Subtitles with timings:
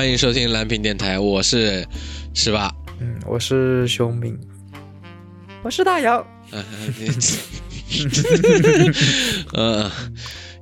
[0.00, 1.86] 欢迎收听蓝屏电台，我是
[2.32, 2.74] 十八。
[3.00, 4.34] 嗯，我是熊敏，
[5.62, 6.26] 我是大姚。
[6.52, 6.64] 嗯，
[9.52, 9.92] 呃，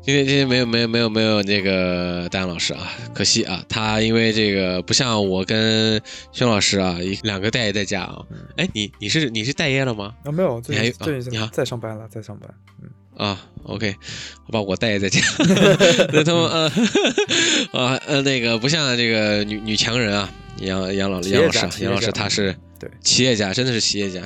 [0.02, 6.02] 今天今天没有没有没有没有那个大杨老师啊，可惜啊，他因为这个不像我跟
[6.32, 8.20] 熊老师啊，一两个待业在家啊。
[8.56, 10.16] 哎，你你是你是待业了吗？
[10.24, 12.52] 啊，没有，你还有最近你好在上班了，在上班。
[12.82, 13.94] 嗯，啊，OK，
[14.46, 15.20] 好吧，我带在家。
[16.12, 16.72] 那他们呃
[17.72, 24.22] 啊呃那个不像这个女女强人啊，杨杨老企业杨老师杨老师家他是对，企业家，真的是企业家，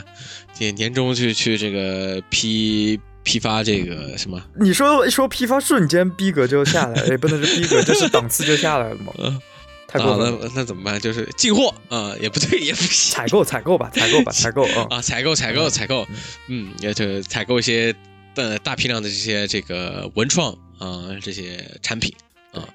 [0.58, 4.40] 年年终去去这个批批发这个什么。
[4.60, 9.12] 你说一说批发，瞬间逼格就下来了，也不能是逼格，就是档次就下来了嘛。
[9.18, 9.40] 嗯
[9.88, 10.38] 太过啊，分了。
[10.42, 10.98] 那那怎么办？
[10.98, 14.86] 就是进货啊，也不对，也不行采购，采购吧，采购吧， 采购啊。
[14.88, 16.06] 啊，采购采购采购，
[16.48, 17.94] 嗯，也就采购一些
[18.36, 22.14] 呃大批量的这些这个文创啊这些产品
[22.52, 22.68] 啊，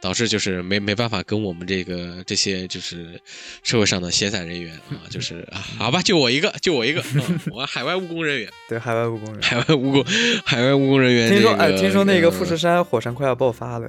[0.00, 3.20] 导致就是没没办法跟我们这个这些就是
[3.62, 9.42] 社会上的闲散人员啊，就是啊，好吧，就我一个，就我一个，嗯我海外务工人员， 对，海外务工人。
[9.42, 10.04] 海外务工
[10.44, 13.88] 海外务工人员这个，听说哎，听说那个富士呃山火山快要爆发了。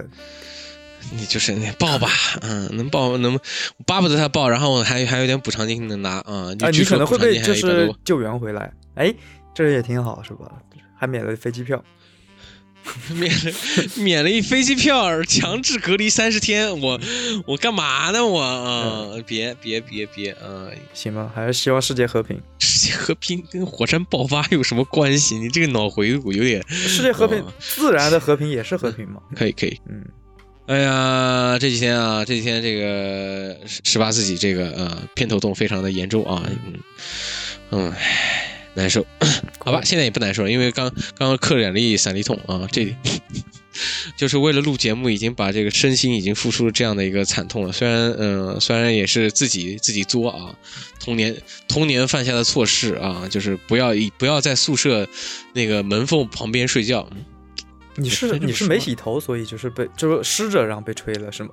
[1.11, 2.07] 你就是那报吧，
[2.41, 3.37] 嗯，能报能
[3.85, 8.71] 巴不得他报，然后还还有点补偿金能拿啊，你可能会被就是救援回来。
[8.95, 9.13] 哎，
[9.53, 10.49] 这也挺好，是吧？
[11.03, 11.83] 还免了飞机票。
[13.15, 13.51] 免了
[13.95, 16.99] 免了一飞机票，强制隔离三十天，我
[17.45, 18.25] 我干嘛呢？
[18.25, 20.67] 我啊、别别别别啊！
[20.93, 22.41] 行吧，还是希望世界和平。
[22.59, 25.37] 世界和平跟火山爆发有什么关系？
[25.37, 29.21] 你这个脑回路有点世界和平哦，自然的和平也是和平嘛。
[29.33, 29.79] 可以可以。
[29.87, 30.03] 嗯，
[30.65, 36.73] 哎呀，这几天啊，这几天这个十十八自己这个呃偏头痛非常的严重啊，嗯
[37.71, 39.05] 嗯，唉难受。
[39.59, 42.95] 好吧，现在也不难受了，因为刚刚刚克两粒散利痛啊，这
[44.15, 47.71] 就是为了录节目，已经把这个身心已经付出了这样的一个惨痛了。
[47.71, 50.53] 虽然嗯、呃虽然也是自己自己作啊，
[50.99, 51.35] 童年
[51.67, 55.07] 童年犯下的错事啊，就是不要一不要在宿舍
[55.53, 57.09] 那个门缝旁边睡觉。
[57.95, 61.49] 你是你是没洗头，所以就是被就是湿着然后被吹了是吗？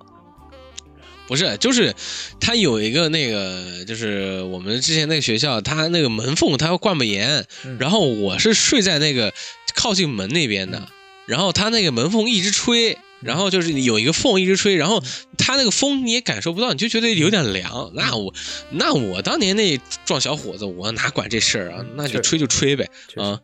[1.30, 1.94] 不是，就是
[2.40, 7.76] 它有一个那个，就是我们之前那个学校，它那个门缝它要灌不严，嗯。
[7.78, 9.32] 然后我是睡在那个
[9.76, 10.88] 靠近门那边的，
[11.26, 15.00] 然后它那个门缝一直吹，然后就是有一个缝一直吹，然后
[15.38, 17.92] 它那个风你也感受不到，你就觉得有点凉。
[17.94, 18.34] 那我
[18.72, 21.84] 那我当年那壮小伙子，我哪管这事儿啊？
[21.94, 23.38] 那就吹就吹呗啊，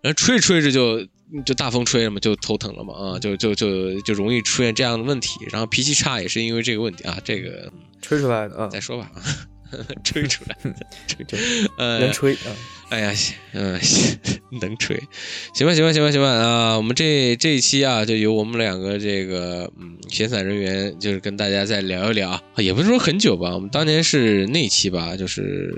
[0.00, 1.04] 然后吹着吹着就
[1.44, 9.10] 就大风吹了嘛，就头疼了嘛啊，就就就就容易出现这样的问题，然后脾气差也是因为这个问题啊，这个吹出来的啊再，说吧，
[10.04, 10.56] 吹出来，
[11.06, 11.38] 吹就
[11.76, 12.52] 呃能，吹啊。
[12.90, 13.14] 哎呀，
[13.54, 14.18] 嗯，行
[14.60, 15.02] 能吹，
[15.54, 16.76] 行吧，行吧，行吧，行吧啊！
[16.76, 25.72] 我们这这一期啊，就由我们两个这个嗯闲散人员，就是跟大家再聊一聊啊，也不是说很久吧，我们当年是那期吧，就是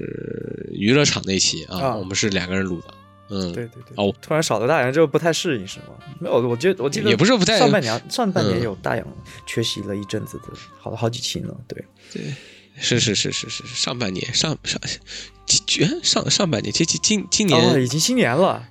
[0.72, 2.93] 娱乐场那期啊，啊我们是两个人录的，
[3.28, 3.94] 嗯，对对对。
[3.96, 5.94] 哦，突然少了大洋就不太适应是吗？
[6.20, 9.06] 没有，我觉得我记得也不是不太上半年上半年嗯有大洋
[9.46, 10.44] 缺席了一阵子的，
[10.78, 11.54] 好了好几期呢。
[11.66, 12.22] 对，对
[12.76, 14.80] 是是是是是上半年上上
[15.66, 18.66] 居上上半年，这今今今年、哦，已经新年了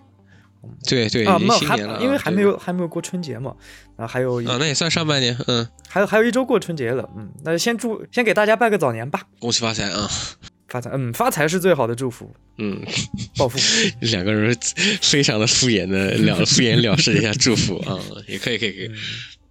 [0.87, 3.53] 对对，啊，已经没有还因为还没有还没有过春节嘛，
[3.97, 10.09] 然后还有一啊，那也算上半年，嗯，还有还有一周过春节了，嗯，那先祝先给大家拜个早年吧，恭喜发财啊，
[10.73, 12.81] 发财，嗯，发财是最好的祝福，嗯。
[13.37, 13.59] 暴富，
[14.01, 14.57] 两个人
[15.01, 18.89] 非常的敷衍的了敷衍了事一下祝福啊，也可以可以可以。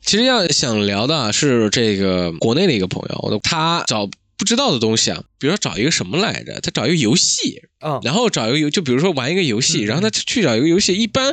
[0.00, 4.10] 其实要想聊的啊是这个国内的一个朋友，他找
[4.42, 9.86] 不知道的东西啊，比如说找一个什么来着，他找一个游戏，啊，然后找一个游，就比如说玩一个游戏，嗯。
[9.86, 11.32] 然后他去找一个游戏，一般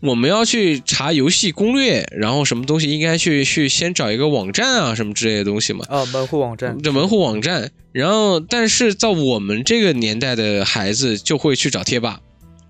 [0.00, 5.86] 我们要去查游戏攻略，然后什么东西应该去去先找一个网站啊什么之类的东西嘛。
[5.88, 12.20] 啊，门户网站，这门户网站，然后但是在我们这个年代的孩子就会去找贴吧，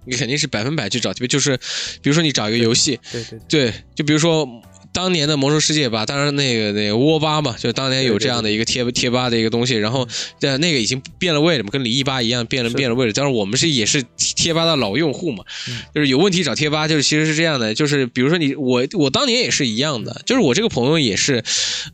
[0.06, 1.56] 你肯定是百分百去找贴吧，就是
[2.00, 4.48] 比如说你找一个游戏，对对对，对，就比如说
[4.92, 10.06] 当年的魔兽世界吧，当然那个那个窝吧嘛，就当年有这样的一个贴贴吧的一个东西，然后
[10.40, 13.12] 呃那个已经变了味了嘛，跟李毅吧一样变了变了味了。
[13.14, 21.42] 但是我们是也是贴吧的老用户嘛，嗯就是有问题找贴吧，就是其实是这样的，就是比如说你我我当年也是一样的，就是我这个朋友也是，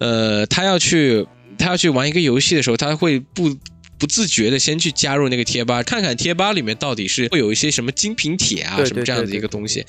[0.00, 1.26] 呃，他要去
[1.58, 3.56] 他要去玩一个游戏的时候，他会不。
[4.00, 9.84] 不自觉的先去加入那个贴吧，看看贴吧里面到底是会有一些什么精品帖啊什么这样的一个东西，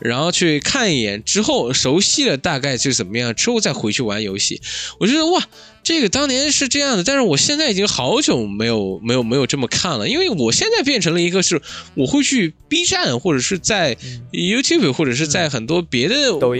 [0.00, 4.60] 然后去看一眼之后熟悉了大概是怎么样，之后再回去玩游戏。
[5.00, 5.42] 我觉得哇，
[5.82, 11.60] 这个当年是这样的，但是我现在已经好久没有没有没有这么看了，因为我现在变成了一个是
[11.94, 13.96] 我会去 B 站或者是在
[14.32, 16.16] YouTube 或者是在很多别的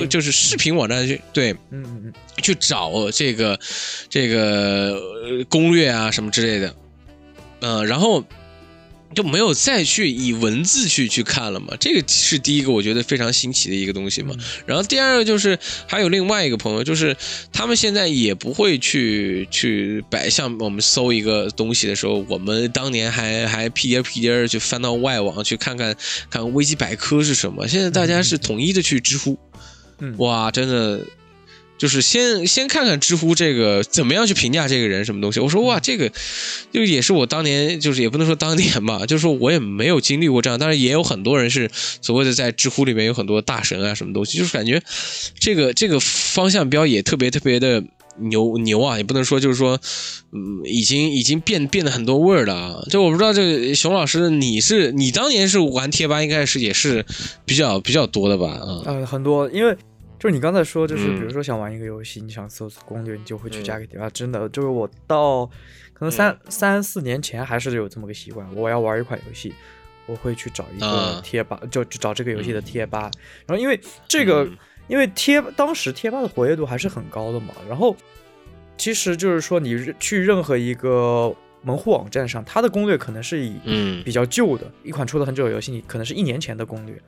[0.08, 1.52] 就是视频网站去对。
[1.70, 2.12] 嗯嗯嗯，
[2.42, 3.58] 去找这个
[4.08, 6.74] 这个呃攻略啊什么之类的，
[7.60, 8.24] 嗯、然后
[9.14, 11.74] 就没有再去以文字去去看了嘛。
[11.80, 14.34] 这个是第一个我觉得非常新奇的一个东西嘛。
[14.66, 17.16] 然后第二个就是还有另外一个朋友，就是
[17.52, 25.96] 他们现在也不会去去摆，像我们搜一个东西的时候，我们当年还还屁颠屁颠儿去翻到外网去看看
[26.30, 29.38] 看维基百科是什么，现在大家是统一的去知乎。
[30.00, 31.00] 嗯哇，真的
[31.78, 35.40] 就是先先看看知乎这个怎么样去评价这个人什么东西。
[35.40, 36.10] 我说哇，这个
[36.72, 41.70] 就也是我当年就是也不能说当年吧，就是说我也没有经历过这样，但是也有很多人是
[42.02, 44.82] 所谓的在知乎里面有很多大神啊什么东西，就是感觉
[45.38, 47.82] 这个这个方向标也特别特别的。
[48.20, 49.78] 牛牛啊，也不能说就是说，
[50.32, 52.82] 嗯，已经已经变变得很多味儿了啊。
[52.90, 57.06] 就我不知道这个熊老师，你是你当年是玩贴吧，应该是也是
[57.46, 58.48] 比较比较多的吧？
[58.48, 59.76] 啊，呃，很多，因为
[60.18, 64.10] 就是你刚才说，就是嗯比如说想玩一个游戏，你想搜索攻略，你就会去嗯加个贴吧。
[64.10, 65.46] 真的，就是我到
[65.94, 69.54] 可能三、三四年前还是有这么个习惯，我要玩一款游戏，
[70.06, 73.10] 我会去找一个啊贴吧，就就找这个游戏的贴吧。
[73.46, 77.94] 然后因为这个，嗯因为贴当时贴吧的活跃度还是很高的嘛，然后
[78.78, 86.98] 其实就是说你去任何一个门户网站上，它的攻略可能是以嗯比较旧的一款出了很久的游戏，你可能是一年前的攻略。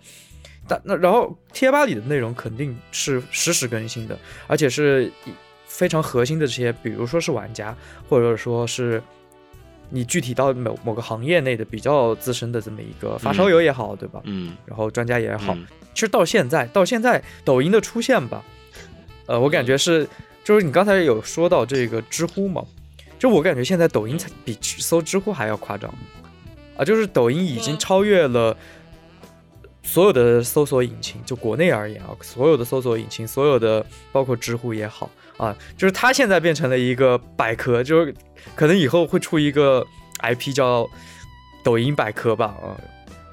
[0.70, 5.32] 但那然后贴吧里的内容肯定是实时更新的，而且是以
[5.66, 7.76] 非常核心的这些，比如说是玩家，
[8.08, 9.02] 或者说是
[9.88, 14.20] 你具体到某某个行业内的比较资深的这么一个发烧友也好，对吧？
[14.22, 14.56] 嗯。
[14.64, 15.66] 然后专家也好，嗯。
[15.92, 18.44] 其实到现在，到现在抖音的出现吧，
[19.26, 20.08] 呃，我感觉是，
[20.44, 22.64] 就是你刚才有说到这个知乎嘛，
[23.18, 25.92] 就我感觉现在抖音才比搜知乎还要夸张，
[26.76, 28.56] 啊，就是抖音已经超越了
[29.92, 38.14] 所有的搜索引擎，就国内而言啊，所有的搜索引擎，所有的包括知乎也好啊，就是它现在变成了一个百科，就是
[38.54, 39.84] 可能以后会出一个
[40.20, 40.88] IP 叫
[41.64, 42.78] 抖音百科吧，啊。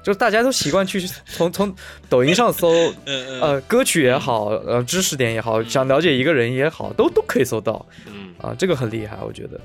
[0.02, 1.72] 就是大家都习惯去从从
[2.08, 2.68] 抖音上搜，
[3.04, 9.60] 呃呃，歌曲也好，呃，知识点也好，想了解一个人也好，都都可以搜到嗯，啊，这个很厉害，我觉得。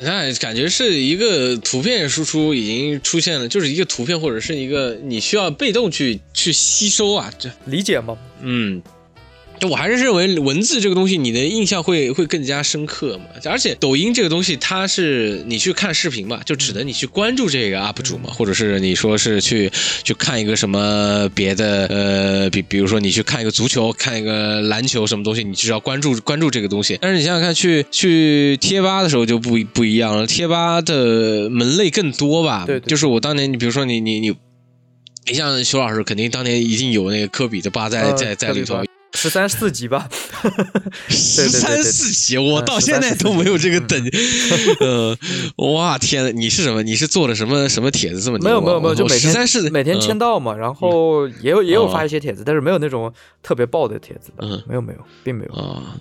[0.00, 8.16] 那感觉是一个图片输出已经出现了，就是一个图片或者是一个你需要被动去去吸收啊，这理解吗？
[8.40, 8.82] 嗯。
[9.60, 13.24] 就我还是认为文字这个东西，你的印象会会更加深刻嘛。
[13.44, 19.70] 而且抖音这个东西，它是你去看视频嘛，就只能你去关注这个 UP 主嘛，或者是你说是去
[20.02, 26.98] 去看一个什么别的，呃，比比如说你去看一个足球，看一个篮球什么东西，你只要关注关注这个东西。
[26.98, 32.64] 但是你想想看，去去贴吧的时候就不不一样了，贴吧的门类更多吧。
[32.66, 34.32] 对对就是我当年，你比如说你你你。
[35.26, 38.82] 你像熊老师，肯定当年已经有那个科比的吧在呃在在里头
[39.14, 40.08] 十三四级吧，
[41.08, 44.10] 十三对四级，我嗯到现在都没有这个等级。
[44.80, 45.16] 呃，
[45.58, 46.82] 嗯哇天呐，你是什么？
[46.82, 51.90] 你是做了什么什么帖子这么没有没有没有，就每十三天是每天签嗯到嘛，然后也有也有哦。
[51.92, 53.12] 发一些帖子，但是没有那种
[53.42, 55.54] 特别爆的帖子的嗯，没有没有，并没有。
[55.54, 55.96] 啊。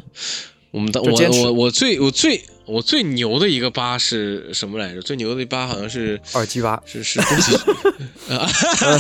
[0.72, 5.02] 我们当我我我最我最我最牛的一个吧是什么来着？
[5.02, 7.56] 最牛的一吧好像是耳机吧，是是宫崎
[8.34, 8.50] 啊！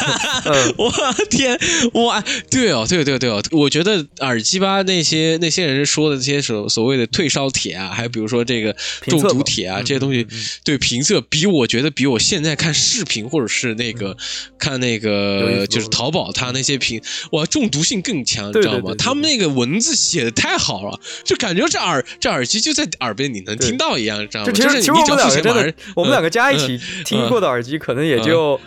[0.45, 0.91] 嗯我
[1.29, 1.57] 天，
[1.93, 10.25] 哇，对哦，对对对哦，我觉得耳机吧那些那些人说的这些所所谓的退烧帖啊，还有比如说这个中毒帖啊嗯这些东西
[10.63, 14.15] 对评测比我觉得比我现在看视频或者是那个
[14.57, 18.95] 看那个就是淘宝它那些评，哇，中毒性更强，你知道吗？
[18.97, 24.45] 他们那个文字写的太好了，就感觉这耳这耳机就在耳边你能对听到一样，知道吗？
[24.45, 28.59] 就其就实其实我们两个真的我们两个加一嗯起听过的耳机，可能也就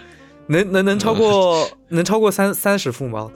[0.49, 3.30] 能能能超过能超过三三十副吗？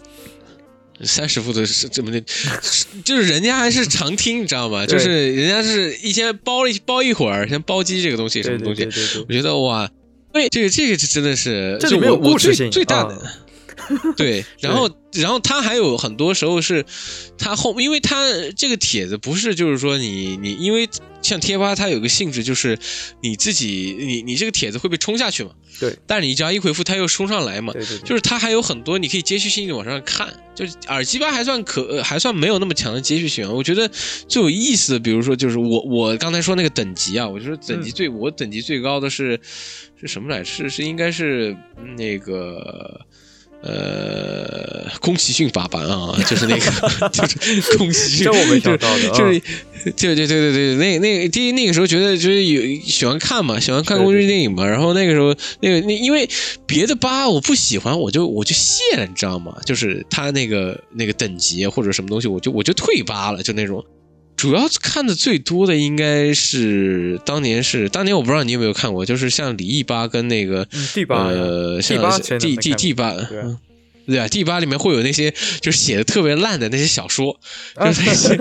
[1.03, 2.21] 三十副的是这么的，
[3.05, 4.87] 就是人家还是常听，你知道吗？
[4.87, 8.85] 对就是人家是一天包一包一会儿，像包机这个东西什对么东西，
[9.29, 9.91] 我觉得哇，
[10.33, 13.15] 对这个这个是真的是，这里面我我最故事性最大的。
[13.15, 13.33] 啊
[14.17, 16.85] 对， 然后然后他还有很多时候是，
[17.39, 18.17] 他后，因为他
[18.57, 20.89] 这个帖子不是就是说你你，因为
[21.27, 22.79] 像贴吧它有个性质就是
[23.21, 33.51] 你自己你你这个帖子会被冲下去嘛，对，但是你只要一回复它又冲上来嘛，对对对，就是它还有很多你可以接续性的往上看，就是耳机吧还算可呃还算没有那么强的接续性啊。
[33.51, 33.91] 我觉得
[34.29, 39.41] 最有意思的，比如说就是我我刚才说那个等级啊，我就说等级最、我等级最高的是
[40.01, 40.45] 是什么来？
[40.45, 41.57] 是是应该是
[41.97, 43.01] 那个
[43.67, 49.41] 呃，宫崎骏法版啊， 就是那个，就是宫崎骏，这我没想到的，就是，
[49.97, 56.29] 对对对对对，那那第一那个时候觉得就是有喜欢看嘛，喜欢看宫崎骏电影嘛，然后那个时候那个那因为
[56.65, 59.57] 别的吧我不喜欢，我就我就卸了，你知道吗？
[59.65, 63.85] 就是他那个那个等级或者什么东西，我就我就退吧了，就那种。
[64.37, 73.15] 主要看的最多的应该是当年是当年我不知道你有没有看过，就是像李毅八跟那个嗯第八呃像第第第八
[74.07, 77.39] 对啊，第八里面会有那些就是写的特别烂的那些小说，
[77.79, 78.37] 就是那些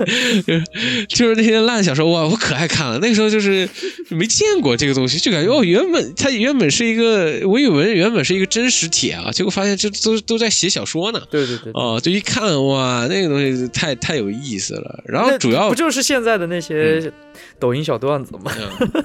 [0.46, 2.98] 就 是就是那些烂小说，哇，我可爱看了。
[2.98, 3.68] 那个时候就是
[4.08, 11.20] 没见过这个东西，就感觉哦，原本它原本是一个，我以为原本是一个真实帖啊，结果发现这都都在写小说呢。
[11.30, 15.02] 对对对，对哦，就一看哇，那个东西太太有意思了。
[15.06, 17.12] 然后主要不就是现在的那些
[17.58, 18.52] 抖音小段子吗？
[18.80, 19.04] 嗯，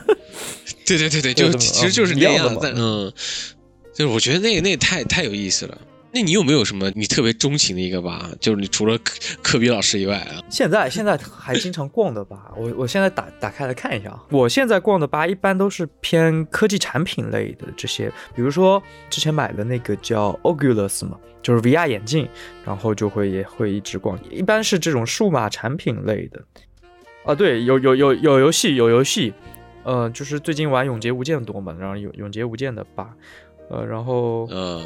[0.86, 3.12] 对对对对，就 其实就是嗯那样的嗯，
[3.94, 5.78] 就是我觉得那个那个太太有意思了。
[6.14, 8.30] 那你有没有什么你特别钟情的一个吧？
[8.40, 12.52] 就是你除了科科比老师以外啊，现在现在还经常逛的吧？
[12.58, 22.28] 我我现在打打开来看一下啊，我现在逛的吧一般都是偏科技产品类的这些，比如说之前买的那个叫 Oculus 嘛，就是 VR 眼镜，
[22.66, 26.44] 然后就会也会一直逛，一般是这种数码产品类的。
[27.24, 29.34] 啊，对，有有有有游戏有游戏，
[29.84, 33.16] 呃，就是最近玩《永劫无间》多嘛，然后有《永劫无间》的吧，
[33.70, 34.84] 呃，然后嗯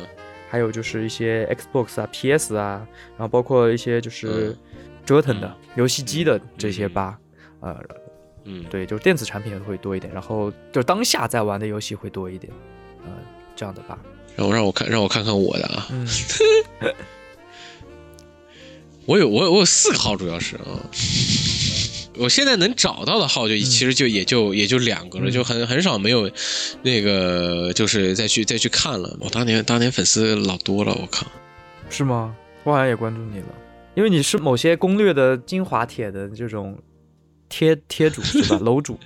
[0.50, 4.58] 还有就是一些 Xbox 啊、PS 啊，然后包括一些就是嗯。
[5.06, 7.20] 折腾的、游戏机的这些吧，
[7.60, 7.80] 呃，
[8.44, 12.52] 嗯，对，就是电子产品会多一点，然后就当下在玩的游戏会多一点，
[13.04, 13.12] 呃，
[13.56, 14.00] 这样的吧，
[14.36, 16.08] 让我让我看让我看看我的啊，嗯，
[19.06, 20.90] 我有我有我有四个号，主要是啊。
[22.18, 26.30] 我现在能找到的号就其实就也就也就两个了，嗯就很很少没有
[26.82, 29.18] 那个就是再去再去看了。
[29.20, 31.28] 我当年当年粉丝老多了，我靠。
[31.90, 32.36] 是吗？
[32.64, 33.48] 我好像也关注你了，
[33.94, 36.76] 因为你是某些攻略的精华帖的这种
[37.48, 38.58] 贴贴主是吧？
[38.64, 38.98] 楼主，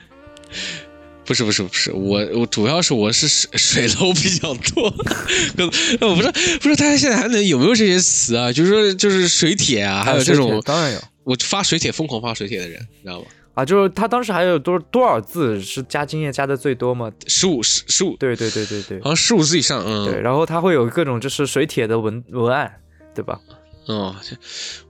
[1.25, 4.85] 不是不是不是，我我主要是我是水水楼比较多，
[6.07, 8.51] 我不知道不知道大家现在还能有没有这些词啊？
[8.53, 13.27] 就是说就是水帖啊，还有这种当然有我发水帖疯狂发水帖的人，你知道吗？
[13.53, 17.12] 啊，就是他当时还有多多少字是加经验加的最多吗？
[17.27, 22.81] 十五十十五，对对对对对好像十五字以上，嗯，对，然后他会有各种就是水帖的文文案，
[23.13, 23.39] 对吧？
[23.86, 24.15] 哦，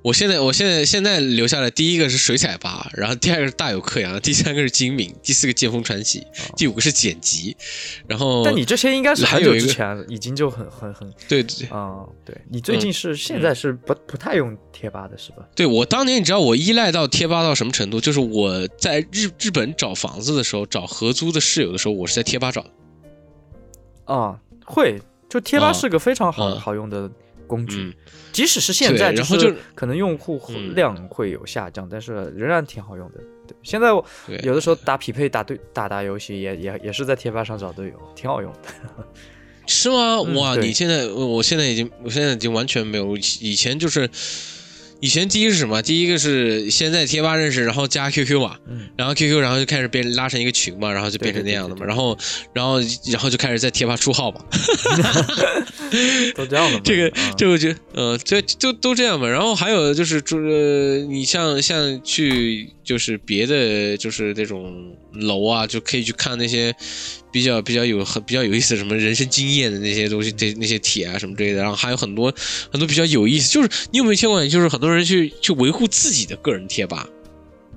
[0.02, 6.28] 我现在我现在现在留下来第一个是水彩吧，然后第二个是大有克洋，第三个是精明，第四个剑锋传奇，
[6.58, 7.56] 第五个是剪辑，
[8.08, 15.48] 然后但你这些应该是很久之前已经就很很很对对啊、对你最近是、现在是不不太用贴吧的是吧？
[15.56, 18.02] 对，我当年你知道我依赖到贴吧到什么程度？
[18.02, 22.70] 就是我在日日本找房子的时候，找合租的室友的时候，我是在贴吧找的。
[24.14, 27.10] 啊、会，就贴吧啊是个非常好、嗯好用的
[27.50, 27.82] 工具。
[27.82, 27.94] 嗯，
[28.32, 33.18] 即使是现在，对然后就可能用户嗯量会有下降，但是仍然挺好用的。
[33.46, 34.06] 对，现在我，
[34.44, 39.04] 有的时候打匹配、打对打打游戏也也也是在贴吧上找队友，挺好用的。
[39.68, 40.22] 是吗？
[40.22, 44.10] 哇，嗯你现在我我现在已经我现在已经完全没有，以前就是。
[45.02, 45.82] 以前第一是什么？
[45.82, 52.18] 第一个是先在贴吧认识，然后加 QQ 嘛，嗯，然后 QQ，然后就开始变拉成一个群嘛，然后就变成那样的嘛，然后，
[52.54, 52.80] 然后，
[53.12, 54.42] 然后就开始在贴吧出号嘛
[56.36, 56.82] 都这样的嘛。
[56.84, 59.28] 这个啊这个就呃，这就都这样嘛。
[59.28, 66.76] 然后还有就是，就是你像像去就是别的就是那种楼啊，就可以去看那些
[67.32, 71.62] 比较比较有很比较有意思的什么人生经验的那些东西，这那些帖啊什么之类的。
[71.62, 72.34] 然后还有很多
[72.72, 74.44] 很多比较有意思，就是你有没有见过？
[74.48, 77.06] 就是很多人去去维护自己的个人贴吧，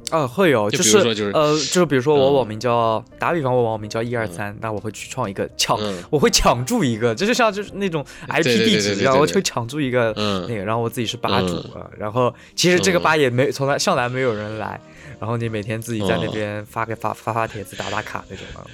[0.09, 2.35] 啊，会有，就就是比如说就是呃，就比如说我嗯。
[2.37, 6.03] 网名叫，打比方我网名叫一二三，那我会去创一个抢，嗯。
[6.11, 10.47] 我会抢注一个，这就像就是那种 IP 地址一样，我就会抢注一个嗯。
[10.49, 11.63] 那个，然后我自己是吧主
[11.99, 13.03] 然后其实这个嗯。
[13.03, 14.81] 吧也没从来向来没有人来，
[15.23, 18.67] 然后你每天自己在那哦边发个发发发帖子打打卡那种啊，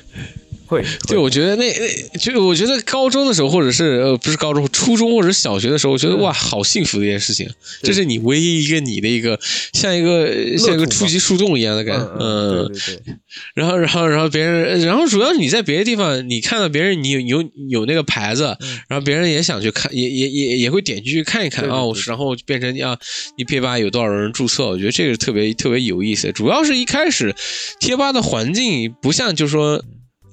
[0.69, 1.73] 会，对，我觉得那
[2.13, 6.21] 那就我觉得高中的时候，或者是呃不是高中，初中或者小学的时候，我觉得嗯。
[6.21, 7.49] 哇，好幸福的一件事情，
[7.83, 9.39] 这是你唯一一个你的一个
[9.73, 13.15] 像一个像一个初级树洞一样的感觉，嗯嗯，对对对，
[13.55, 18.79] 然后然后然后别人，然后主要是你在别的地方，你看到别人你有有有那个牌子，嗯。
[18.89, 22.99] 然后别人也想去看，也也也也会点进去看一看啊，然后变成啊，
[23.39, 24.67] 你贴吧有多少人注册？
[24.67, 26.31] 我觉得这个特别特别有意思。
[26.33, 27.35] 主要是一开始
[27.81, 29.83] 贴吧的环境不像，就是说，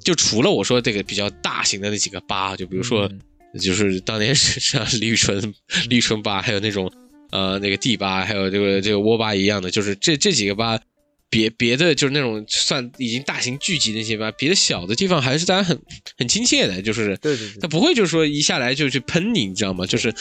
[0.06, 3.20] 就除了我说这个比较大型的那几个吧，就比如说，嗯
[3.60, 5.54] 就是当年是像李宇春、
[5.90, 6.92] 李宇春吧，还有那种
[7.32, 10.80] 呃那个 D 吧，还有这个这个窝吧一样的，就是这这几个吧。
[11.28, 15.82] 别别的就是那种算已经大型聚集那些吧，别的小的地方还是大家很
[16.18, 19.86] 很亲切的，就是对对对，他不会就是说一下来就去喷你，你知道吗？
[19.86, 20.14] 就是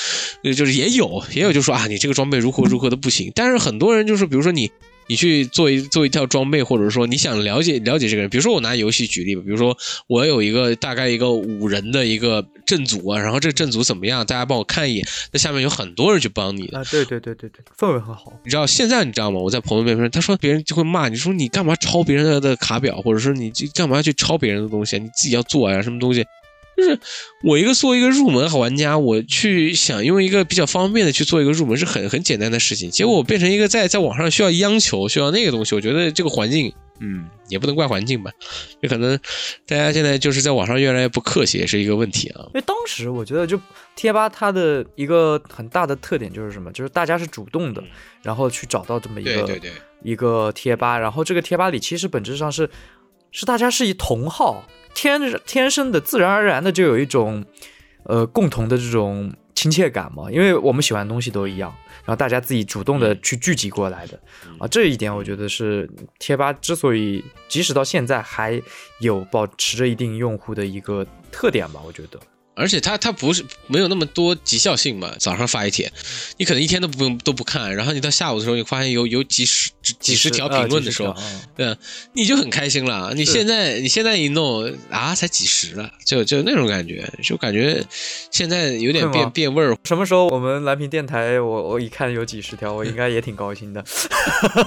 [0.42, 4.70] 呃就是也有也有就说啊你这个装备如何如何的不行，但是很多人就是比如说你。
[5.06, 18.32] 你去做一做一套装备，或者说你想了解了解这个人，比如说我拿游戏举例吧，比如说我有一个大概一个五人的一个阵组啊，然后这个阵组怎么样，大家帮我看一眼，那下面有很多人去帮你的，啊，对对对对对，氛围很好。
[18.44, 19.38] 你知道现在你知道吗？
[19.40, 24.98] 我在朋友面前，他说别人就会骂你说你干嘛抄别人的的卡表，或者说你这干嘛去抄别人的东西啊？
[24.98, 26.24] 你自己要做呀，什么东西？
[26.76, 26.98] 就是
[27.42, 38.30] 我一个作为一个入门好玩家，我去想用一个比较方便的去做一个入门是很很简单的事情，结果我变成一个在在网上需要央求需要那个东西，我觉得这个环境，嗯，也不能怪环境吧，
[38.80, 39.18] 也可能
[39.66, 42.42] 大家现在就是在网上越来越不客气，也是一个问题啊。
[42.48, 43.60] 因为当时我觉得就
[43.94, 47.82] 贴吧它的一个很大的特点就是什么，就是大家是主动的，
[48.22, 49.70] 然后去找到这么一个对对对，
[50.02, 52.68] 一个贴吧，然后这个贴吧里其实本质上是
[53.34, 54.64] 是大家是以同好。
[54.94, 57.44] 天天生的自然而然的就有一种，
[58.04, 61.74] 呃，共同的这种亲切感嘛，因为我们喜欢的东西都一样，
[62.04, 64.16] 然后大家自己主动的去聚集过来的，
[64.60, 68.62] 啊，这一点我觉得是贴吧之所以即使到现在还
[69.00, 72.20] 有保持着一定用户的一个特点吧，我觉得。
[72.54, 75.12] 而且它它不是没有那么多极效性嘛？
[75.18, 75.90] 早上发一帖，
[76.36, 81.14] 你可能一天都不用都不看，然后你到下午的时候，你发现有有几十几十条评论的时候，
[81.56, 81.76] 对，
[82.12, 83.12] 你就很开心了。
[83.14, 87.84] 你现在你现在一弄啊，才几十了，就就那种感觉，就感觉
[88.30, 89.76] 现在有点变变味儿。
[89.84, 93.84] 什么时候我们蓝屏电台，我我一看有几十条，我应该也挺高兴的。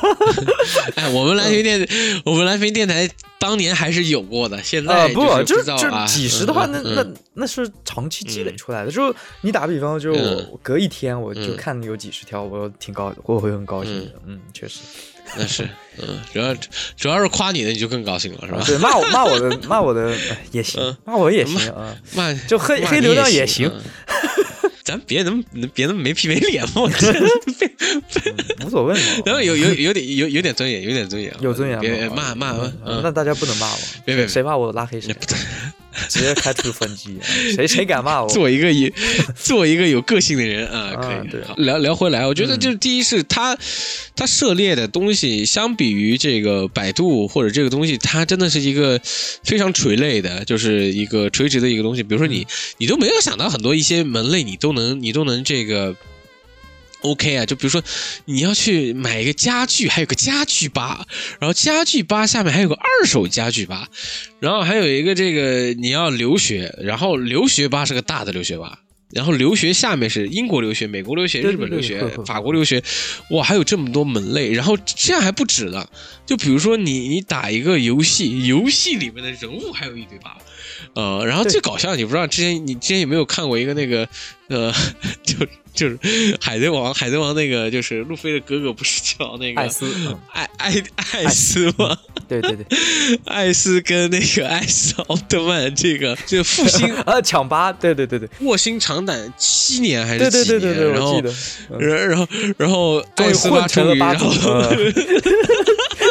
[0.96, 1.88] 哎，我们蓝屏电，
[2.26, 7.72] 我们蓝屏电台当年还是有过的，现在不就就几十的话，那那那是。
[7.86, 14.12] 长期积累出来的，就你打个比方，就我隔一天我就看有几十条，我挺高，我会很高兴的。
[14.26, 14.80] 嗯，确实，
[15.38, 15.68] 那是，
[15.98, 16.56] 嗯，主要
[16.96, 18.64] 主要是夸你的，你就更高兴了，是吧？
[18.66, 20.16] 对，骂我骂我的骂我的
[20.52, 23.72] 也行，骂我也行啊，骂就黑黑流量也行。
[24.88, 26.84] 咱别那么别那么没皮没脸嘛，
[28.66, 29.02] 无所谓嘛。
[29.26, 31.78] 然后有有有点有有点尊严，有点尊严，有尊严。
[31.82, 35.14] 别骂骂，那大家不能骂我，别别谁骂我拉黑谁。
[36.10, 37.18] 直接开除分机，
[37.56, 38.30] 谁谁敢骂我？
[38.30, 38.92] 做一个有
[39.36, 41.64] 做一个有个性的人啊，可以。
[41.64, 43.58] 聊聊回来，我觉得就是第一是他
[44.16, 49.00] 他涉猎的东西，相比于这个百度或者这个东西，它真的是一个
[49.44, 52.04] 非常垂类的，就是一个垂直的一个东西。
[52.04, 52.46] 比如说你
[52.78, 55.96] 你都没有想到很多一些门类，你都能你都能这个。
[57.02, 57.84] OK 啊，就比如说
[58.26, 61.06] 你要去买一个家具，还有个家具吧，
[61.40, 63.88] 然后家具吧下面还有个二手家具吧，
[64.40, 68.80] 然后还有一个这个你要留学，然后留学吧是个大的留学吧，
[69.12, 72.84] 然后留学下面是英国留学、美国留学、日本留学、法国留学，
[73.30, 75.88] 哇，还有这么多门类，然后这样还不止呢，
[76.26, 80.38] 就比如说你你打一个游戏，游戏里面的人物还有一堆吧。
[80.94, 84.08] 呃，然后最搞笑，你不知道之前你之前有没有看过一个那个
[84.50, 84.74] 呃，
[85.24, 85.36] 就
[85.74, 86.00] 就是
[86.42, 89.86] 海贼王，海贼王那个就是路飞的哥哥不是叫那个艾斯，
[90.32, 90.84] 艾艾
[91.14, 91.98] 艾斯吗？
[92.28, 92.66] 对对对，
[93.26, 100.92] 艾斯跟那个艾斯奥特曼这个这个复兴呃 抢八，对对对对，卧薪尝胆七年还是几年？
[100.92, 101.22] 然后
[101.80, 104.30] 然然后然后艾斯混成了八然后。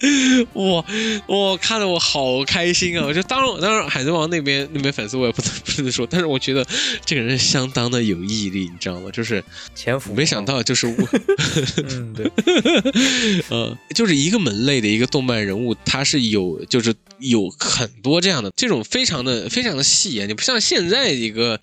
[0.54, 0.84] 哇，
[1.26, 3.04] 我看得我好开心啊！
[3.06, 6.66] 我就当然当然，海贼王那边那边粉丝我也不能不能说，但是我觉得
[7.04, 9.10] 这个人相当的有毅力，你知道吗？
[9.12, 9.42] 就是
[9.74, 10.94] 潜伏，没想到就是我，
[11.88, 12.30] 嗯对，
[13.50, 20.26] 呃，就是一个门类的一个动漫人物，他是有就是有很多这样的这种非常的非常的细啊！
[20.26, 21.60] 你不像现在一个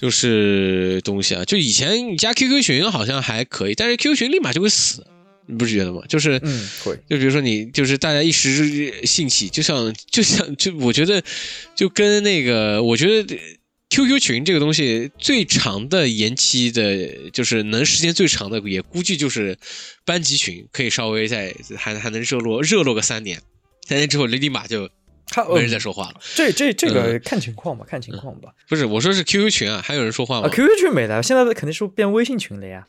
[0.00, 5.06] 就是东西啊，就以前你加 QQ 群好像还可以，但是 QQ 群立马就会死。
[5.52, 6.00] 你不是觉得吗？
[6.08, 11.22] 就是，嗯，会，就比如说你，就是大家一时兴起，就像，就像，就我觉得，
[11.74, 13.38] 就跟那个，我觉得
[13.90, 19.58] QQ 群这个东西最长的延期的，就是能时间最长的，也估计就是
[20.06, 23.42] 班级群，可以稍微再还还能热络热络个三年，
[23.86, 24.88] 三年之后立马就
[25.54, 26.20] 没人再说话了。
[26.34, 28.50] 这这这个看情况吧，看情况吧。
[28.66, 32.88] 不是，我说是 QQ 群啊，还有人说话吗？QQ 群没了，现在肯定是变微信群了呀。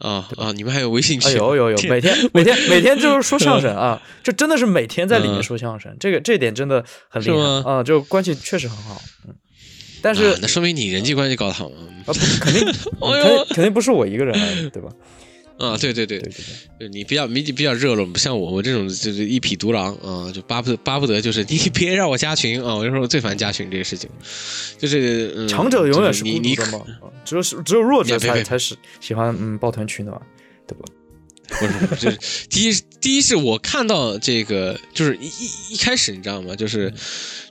[0.00, 0.52] 啊啊！
[0.52, 1.32] 你们还有微信群？
[1.36, 9.00] 有有有， 每天每天每天就是说相声啊，这真的是每天在里面说相声，这个这点真的很厉害啊，就关系确实很好。
[9.28, 9.34] 嗯，
[10.02, 12.64] 但是那说明你人际关系搞得好啊，肯定
[13.00, 14.88] 肯定肯定不是我一个人，对吧？
[15.60, 16.32] 啊，对对对对
[16.78, 22.74] 对，你比较你比较热络，不像我，我这种就是一匹独狼啊，就巴不得巴不得就是你别让我加群啊！
[22.74, 24.08] 我就说我最烦加群这个事情，
[24.78, 26.56] 就是强者永远是你你
[27.24, 30.18] 只有只有弱者才才是喜欢嗯抱团取暖，
[30.66, 30.84] 对吧？
[31.50, 32.16] 不是不是，就是
[32.48, 36.54] 第一第一是我看到这个，就是一一一开始你知道吗？
[36.54, 36.92] 就是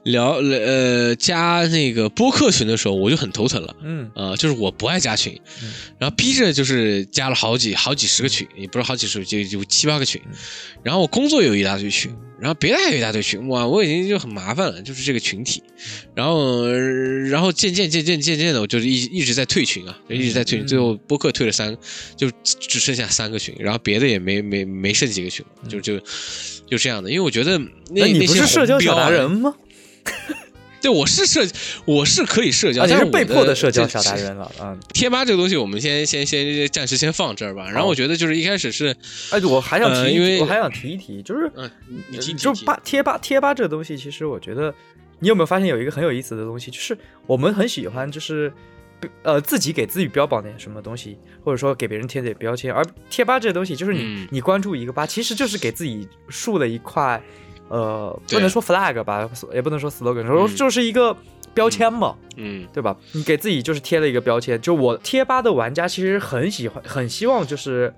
[0.04, 3.76] 聊呃加那个播客群的时候，我就很头疼了。
[3.84, 10.22] 嗯呃，就是我不爱加群，嗯然后逼着就是加了好几好几十个群，也不是好几十，就就七八个群。
[10.84, 15.62] 然后我工作有一大堆群，然后别的还有一大堆群，哇，我已经就很麻烦了，就是这个群体。
[16.16, 16.80] 然后呃
[17.28, 21.76] 然后渐渐渐渐渐渐的，我就是一一直在退群啊，就一直在退群，嗯最后播客退了三，
[22.16, 26.00] 就只只剩下三个群，然后别的也没没没剩几个群了，就就
[26.66, 27.10] 就这样的。
[27.10, 27.68] 因为我觉得那
[28.02, 29.54] 那你不是社交达人吗？
[30.82, 31.42] 对，我是社，
[31.84, 34.78] 我是可以社交，啊，你但是被迫的社交小达人了啊！
[34.94, 37.70] 贴吧这个东西，我们先先先暂时先放这儿吧。
[37.70, 38.96] 然后我觉得就是一开始是，
[39.32, 44.74] 哎，我还想提一提，呃因为我还想提一提，就是嗯，你你提就提提吧贴吧贴吧这个东西，其实我觉得
[45.20, 48.50] 你有没有发现有一个很有意思的东西，就是我们很喜欢就是
[49.24, 57.22] 呃自己给自己标榜点什么东西，或者说给别人贴点标签，而贴吧这个东西就是你、嗯你关注一个吧，其实就是给自己竖了一块
[57.70, 61.16] 呃不能说 flag 吧，也不能说 slogan，说嗯就是一个
[61.54, 62.16] 标签嘛。
[62.36, 62.96] 嗯对吧？
[63.14, 67.94] 你给自己就是贴了一个标签，就我贴吧的玩家其实很喜欢，很希望就是，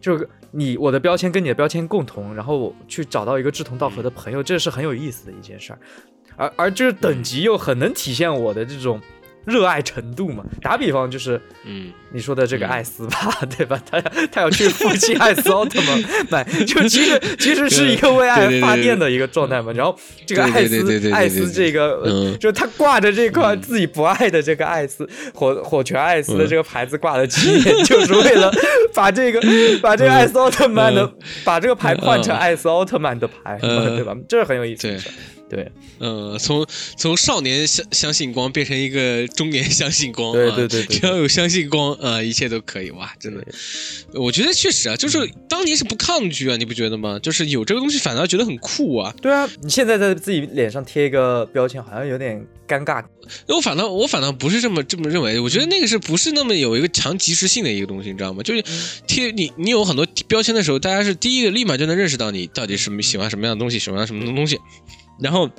[0.00, 5.78] 就是你我的标签跟你的标签共同，然后去找到一个志同道合的朋友，这是很有意思的一件事儿。
[6.36, 9.00] 而而就是等级又很能体现我的这种
[9.46, 10.44] 热爱程度嘛。
[10.60, 11.92] 打比方就是嗯。
[12.12, 12.68] 你说的这个嗯。
[12.68, 13.80] 艾斯吧， 对吧？
[13.90, 14.00] 他
[14.32, 19.72] 他要去负气艾斯奥特曼 买，就其实其实是一个为爱发电的一个状态嘛。
[19.72, 26.48] 然后这个对艾斯艾斯这个，就他挂着这块嗯自己不爱的这个艾斯火火拳艾斯的嗯。
[26.48, 28.50] 这个牌子挂了七年，就是为了
[28.94, 29.40] 把这个
[29.82, 31.14] 把这个艾斯奥特曼的嗯。
[31.44, 33.96] 把这个牌换成嗯艾斯奥特曼的牌，嗯。
[33.96, 34.14] 对吧？
[34.28, 35.12] 这是很有意思对的事儿。
[35.48, 43.44] 对呃，从从少年相相信光变成一个中年相信光，对啊对对对只要有相信光啊、呃一切都可以哇，真的，
[44.14, 47.18] 我觉得确实啊，就是当年是不抗拒啊，你不觉得吗？
[47.20, 49.14] 就是有这个东西，反倒觉得很酷啊。
[49.22, 53.04] 对啊，你现在在自己脸上贴一个标签，好像有点尴尬。
[53.48, 58.42] 我反倒我反倒不是这么这么认为，我觉得那个是不是那么有一个强及时性的一个东西，你知道吗？
[58.42, 58.64] 就是
[59.06, 64.58] 贴你你有很多标签的时候，大家是第一个立马就能认识到你到底什么喜欢什么样的东西，喜欢什么东西，
[65.20, 65.50] 然后。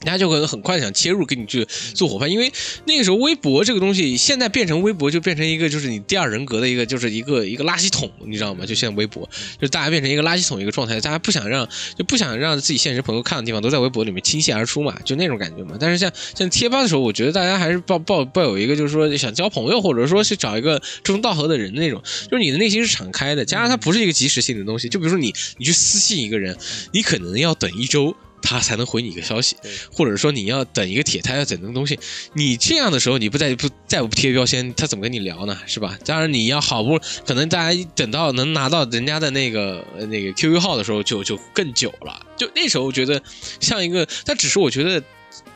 [0.00, 2.52] 大家就可能很快想切入跟你去做伙伴，因为
[2.84, 8.66] 那个时候微博这个东西，现在变成微博就变成一个就是你第二人格的一个就是一个一个垃圾桶，你知道吗？
[8.66, 9.26] 就现在微博，
[9.58, 15.76] 就大家变成一个垃圾桶一个状态，大家不想让就不想让自己现实朋友看的地方都在微博里面倾泻而出嘛，就那种感觉嘛。
[15.80, 24.90] 但是像像贴吧的时候，我觉得大家还是抱抱抱有一个就是说想交朋友，或者说是找一个志同道合的人那种，就是你的内心是敞开的，加上它不是一个即时性的东西。
[24.90, 26.54] 就比如说你你去私信一个人，
[26.92, 28.14] 你可能要等一周。
[28.44, 29.56] 他才能回你一个消息，
[29.90, 31.98] 或者说你要等一个铁，他要等那个东西，
[32.34, 35.58] 你这样的时候你不再不再不贴标签，他怎么跟你聊呢？
[35.66, 35.98] 是吧？
[36.04, 43.20] 当然你要好不可能大家等到能拿到人家的那个呃那个 QQ 号的时候就就更久了，就那时候我觉得
[43.58, 45.02] 像一个，但只是我觉得。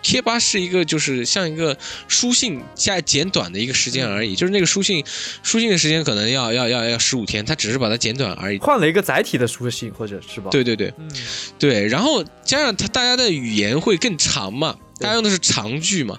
[0.03, 5.05] 贴吧是一个，就是像一个书信加简短的一个时间而已，就是那个书信，
[5.43, 8.59] 书信的时间可能要要要要十五天，它只是把它简短而已。
[8.59, 11.11] 换了一个载体的书信，或者是吧？，对对对嗯，
[11.59, 16.19] 对，然后加上他大家的语言会更长嘛，对大家用的是长句嘛，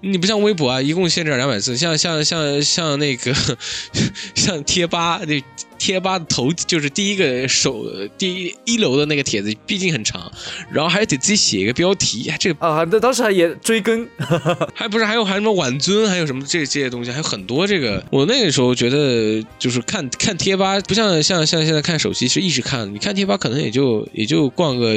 [0.00, 3.34] 你不像微博啊，一共限制两百字，像像像像那个
[4.34, 5.42] 像贴吧那
[5.78, 7.86] 贴吧的头就是第一个首
[8.18, 10.30] 第一一楼的那个帖子，毕竟很长，
[10.70, 14.06] 然后还得自己写一个标题，哎这个啊，那当时还也追更，
[14.74, 18.04] 还不是还有还有什么晚尊，还有什么这这些东西，还有很多这个。
[18.10, 24.94] 我那个时候觉得就是看看贴吧，不像像像现在看手机是一直看，你看贴吧可能也就也就逛个。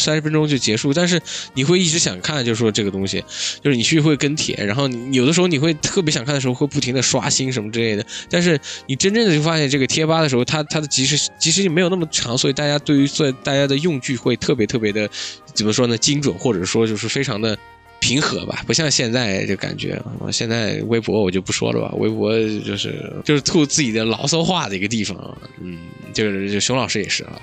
[0.00, 1.20] 三十分钟就结束，但是
[1.54, 3.24] 你会一直想看，就是说这个东西，
[3.62, 8.04] 就是你去会跟帖，然后你有的时候你会特别想看的时候，会不停的刷新什么之类的。
[8.30, 15.08] 但是你真正的就发现这个贴吧的时候，它它的及时及时性没有那么长，所以大家对于做大家的用具会特别特别的
[15.54, 17.56] 怎么说呢，精准，或者说就是非常的
[18.02, 20.02] 平和吧，不像现在这感觉。
[20.18, 25.38] 我现在微博我就不说了吧，微博就是就是吐自己的牢骚话的一个地方啊。
[25.60, 25.78] 嗯，
[26.12, 27.40] 就是就熊老师也是啊。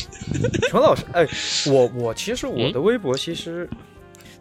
[0.70, 1.26] 熊老师，哎，
[1.66, 3.68] 我我其实嗯我的微博其实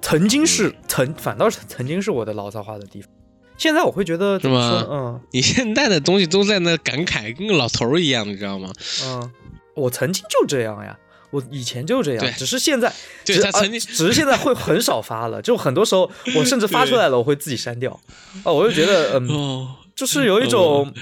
[0.02, 3.10] 曾经是曾反倒是曾经是我的牢骚话的地方，
[3.58, 8.70] 现在我会觉得怎么是吗说嗯你现在的东西都在那感慨，跟个老头儿一样，你知道吗？
[9.06, 9.32] 嗯，
[9.76, 10.98] 我曾经就这样呀。
[11.34, 12.94] 我以前就这样，只是现在，
[13.26, 18.00] 只啊对他曾经只是现在会很少发了，就很多时候我甚至发出来了，我会自己删掉。
[18.44, 20.94] 哦，我就觉得，嗯，哦，就是有一种，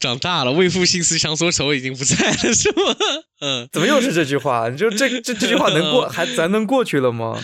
[0.00, 2.96] 长大了，为赋新词强说愁已经不在了，是吗？
[3.40, 4.68] 嗯，怎么又是这句话？
[4.68, 7.38] 你就这这这句话能过，还咱能过去了吗？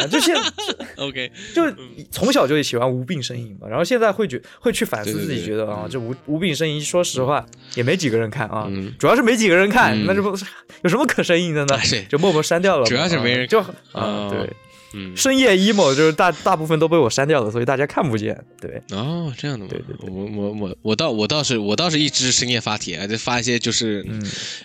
[0.00, 0.34] 啊，就现
[0.96, 1.62] OK，就
[2.10, 10.30] 从小就喜欢无病呻吟嘛，然后现在会觉会去反思自己，觉得啊，这无无病呻吟，说实话也没几个人看啊，嗯主要是没几个人看，嗯那这不
[10.82, 11.78] 有什么可呻吟的呢？
[12.08, 14.50] 就默默删掉了，主要是没人啊就哦啊，对，
[14.94, 18.38] 嗯，深夜 emo 就是大大部分都被我删掉了，所以大家看不见。
[18.60, 19.70] 对，哦，这样的吗？
[19.70, 20.10] 对对对。
[20.10, 24.22] 我我我我倒我倒是我倒是一直深夜发帖啊，就发一些就是，嗯，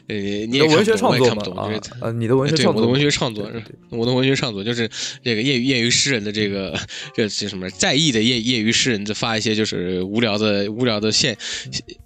[0.08, 3.52] 呃，你你的文学创作嘛我也看不懂，啊你的文学创作，我的文学创作
[3.90, 4.90] 我的文学创作就是
[5.24, 6.78] 这个业余业余诗人的这个
[7.14, 11.38] 这这什么在意的业业余诗人，就发一些就是无聊的无聊的现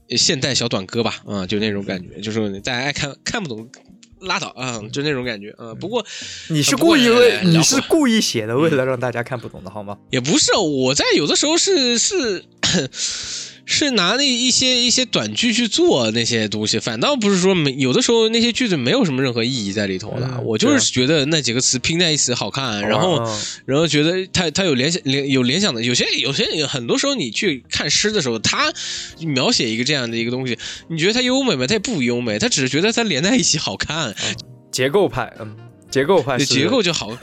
[0.09, 3.69] 现代小短歌吧，啊，就那种感觉，就是大家爱看看不懂
[4.21, 5.75] 拉倒啊，就那种感觉嗯。
[5.77, 6.05] 不过
[6.49, 9.97] 你是故意为你是故意写的，为了让大家看不懂的好吗？
[10.09, 12.43] 也不是哦，我在有的时候是是
[13.67, 23.17] 是拿那一些一些短句去做那些东西，反倒不是说没有的时候那些句子没有什么任何意义在里头的，嗯我就是觉得那几个词拼在一起好看，然后。
[23.17, 28.71] 啊然后觉得他他有联想联有联想的，有些有些很多时候你去看诗的时候，他
[29.19, 30.57] 描写一个这样的一个东西，
[30.89, 31.67] 你觉得它优美吗？
[31.67, 34.15] 它也不优美，他只是觉得它连在一起好看，
[34.71, 35.53] 结构派，嗯，
[35.91, 37.17] 结构派是结构就好。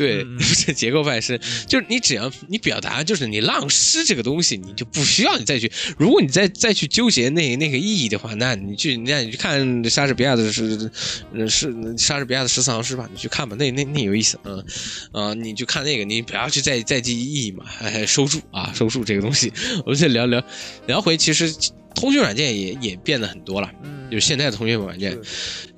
[0.00, 0.26] 对，
[0.64, 10.90] 这结构派是，就是你只要你表达，就是你浪诗这个东西，你就不需要你再去，如果你再再去纠结那那个意义的话，那你去那你去看莎士比亚的是
[11.34, 14.64] 呃是莎士比亚的十四行诗吧，你去看吧，那那那有意思，嗯
[15.12, 19.52] 啊、你去看那个，你不要去再再记意义嘛，哎，收住啊，收住这个东西，
[19.84, 20.42] 我们再聊聊
[20.86, 21.54] 聊回，其实
[21.94, 23.70] 通讯软件也也变得很多了。
[23.84, 25.16] 嗯就是现在的通讯软件，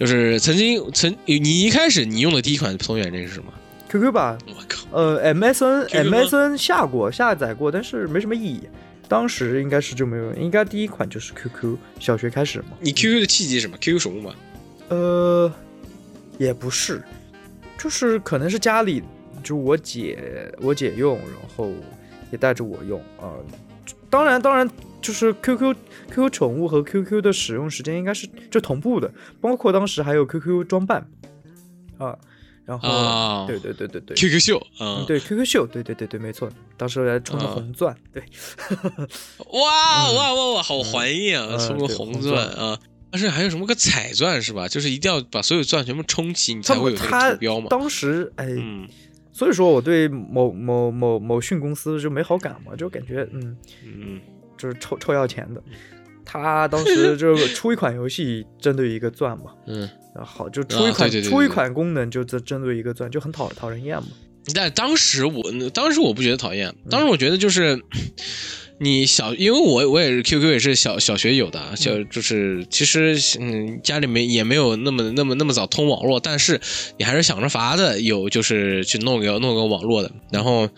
[0.00, 3.52] 就是曾经曾你一开始你用的第一款通讯软件是什么？
[3.92, 8.62] QQ 吧，我靠，呃，MSN MSN 下过下载过，但是没什么意义。
[9.06, 12.68] 当时应该是就没有，应该第一款就是 QQ，小学开始嘛。
[12.80, 14.34] 你 QQ 的契机是什么？QQ 手物吗？
[14.88, 15.52] 呃，
[16.38, 17.02] 也不是，
[17.76, 19.02] 就是可能是家里
[19.44, 21.70] 就我姐我姐用，然后
[22.30, 23.36] 也带着我用啊、
[24.08, 24.66] 当然当然
[25.02, 25.76] 就是 QQ
[26.08, 31.06] QQ 宠物和 QQ 的使用时间应该是就同步的，包括当时还有 QQ 装扮
[31.98, 32.16] 啊，
[32.64, 34.16] 然后、啊对对对对对。
[34.16, 34.66] ，QQ 秀
[35.06, 38.22] 对 QQ 秀，对对对对，没错，到时还充的啊红钻，对，
[39.52, 41.56] 哇哇 哇哇，好怀念啊！
[41.58, 42.78] 嗯充个红钻啊，
[43.10, 44.68] 但是还有什么个彩钻是吧？
[44.68, 47.66] 就是一定要把所有钻全部充齐，你才会有那个图标嘛。
[47.68, 48.88] 当时哎，嗯
[49.34, 54.20] 所以说我对某某某某讯公司就没好感嘛，就感觉嗯，嗯，
[54.58, 55.62] 就是臭臭要钱的。
[56.24, 64.08] 他当时就出一款游戏针对一个钻嘛，嗯，然后好就出一啊款、出一款功能就针针对一个钻，就很讨讨人厌嘛。
[64.54, 67.80] 但当时我当时我不觉得讨嗯厌，当时我觉得就是。
[68.78, 76.60] 你小，因为我我也是 QQ 也是小小学有的啊，小就是其实嗯家里没也没有那么那么那么早通网络，但是
[76.98, 80.68] 你还是想着法子有就是去弄个弄个网络的，然后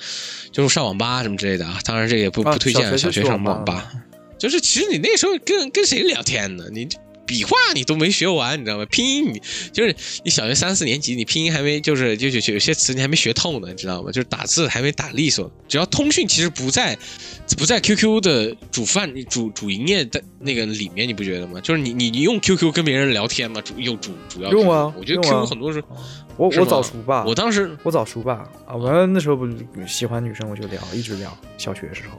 [0.53, 3.93] 就是上网吧什么之类的啊，当然这个也不啊不推荐小学上网吧网吧，
[4.39, 6.65] 就是其实你那时候跟跟谁聊天呢？
[6.71, 6.87] 你
[7.27, 8.87] 笔画你都没学完，你知道吗？
[8.87, 9.41] 拼音你
[9.73, 14.11] 就是你小学三四年级，你拼音还没就是就就有些词你还没学透呢，你知道吗？
[14.13, 15.51] 就是打字还没打利索。
[15.69, 16.97] 只要通讯其实不在
[17.59, 21.61] 不在 QQ 的主范主主营业的那个里面，你不觉得吗？
[21.61, 25.97] 就是你你你用 QQ 跟别人聊天嘛，主用主主要用啊我觉得 QQ 很多时候，
[26.37, 29.49] 我我早熟吧，我当时我早熟吧啊，我那时候不
[29.87, 32.19] 喜欢女生我就聊，一直聊，小学的时候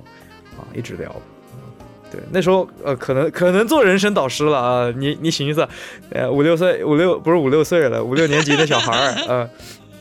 [0.58, 1.16] 啊一直聊。
[2.16, 4.94] 对，那时候呃，可能可能做人生导师了啊！
[4.96, 5.68] 你你寻思，
[6.12, 9.50] 呃，五六岁五六不是五六岁了，五六年级的小孩儿，呃，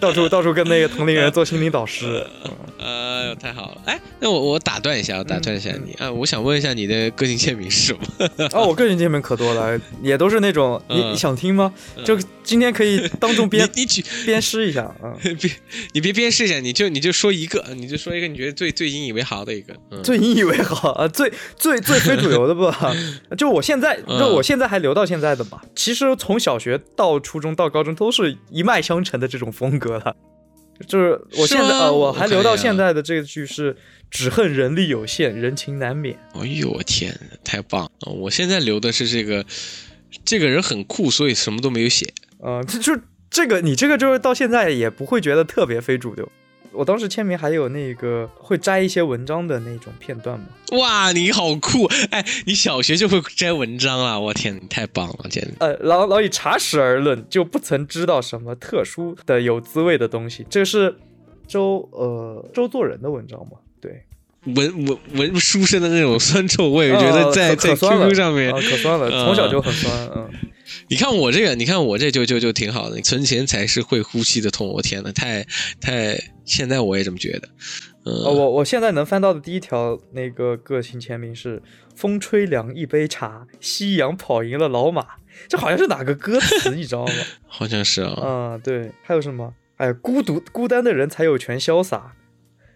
[0.05, 2.51] 到处到处跟那个同龄人做心灵导师，嗯
[3.25, 3.81] 哎呦太好了！
[3.87, 8.01] 哎，那我我打断一下，我打断一下你啊，我想问一下你的个性签名是什么？
[8.53, 11.73] 哦，我个人签名可多了，也都是那种你嗯你想听吗？
[12.05, 15.17] 就今天可以当众编 你你举鞭尸一下啊！
[15.41, 15.51] 别，
[15.93, 19.75] 你别编诗一下，你就你就说一个，你就说一个你觉得最最引以为豪的一个。
[19.91, 22.95] 嗯、最引以为豪啊，最最最非主流的吧？
[23.39, 25.63] 就我现在，嗯就我现在还留到现在的吧。
[25.75, 30.17] 其实从小学到初中到高中都是一脉相承的这种风格了。
[30.89, 33.77] 就是我现在呃，我还留到现在的这句是
[34.11, 38.13] “只恨人力有限，人情难免哎呦我天，太棒了！
[38.13, 39.47] 我现在留的是这个，
[40.25, 42.13] 这个人很酷，所以什么都没有写。”。
[42.43, 46.29] 呃，这就这个你这个就是到现在也不会觉得特别非主流。
[46.75, 50.47] 我当时签名还有那个会摘一些文章的那种片段嘛。
[50.73, 51.87] 哇，你好酷！
[52.11, 55.55] 哎，你小学就会摘文章了，我天，你太棒了，简直！
[55.61, 60.45] 呃，老老以茶史而论，就不曾知道什么特殊的有滋味的东西。
[60.51, 60.95] 这是
[61.47, 63.59] 周呃周作人的文章嘛？
[64.45, 70.31] 对，闻闻闻书生的那种酸臭味，我觉得呃在在 QQ 上面啊，可酸了，从小就很酸，嗯。
[70.89, 73.01] 你看我这个，你看我这就就就挺好的。
[73.01, 75.47] 存钱才是会呼吸的痛，我天呐，太
[75.81, 77.49] 太，现在我也这么觉得。
[78.07, 81.63] 嗯，哦，我我现在能翻到的第一条那个个性签名是
[81.95, 85.07] “风吹凉一杯茶，夕阳跑赢了老马”，
[85.49, 87.13] 这好像是哪个歌词，你知道吗？
[87.47, 88.13] 好像是啊。
[88.21, 89.55] 啊，对，还有什么？
[89.77, 92.13] 哎，孤独孤单的人才有权潇洒。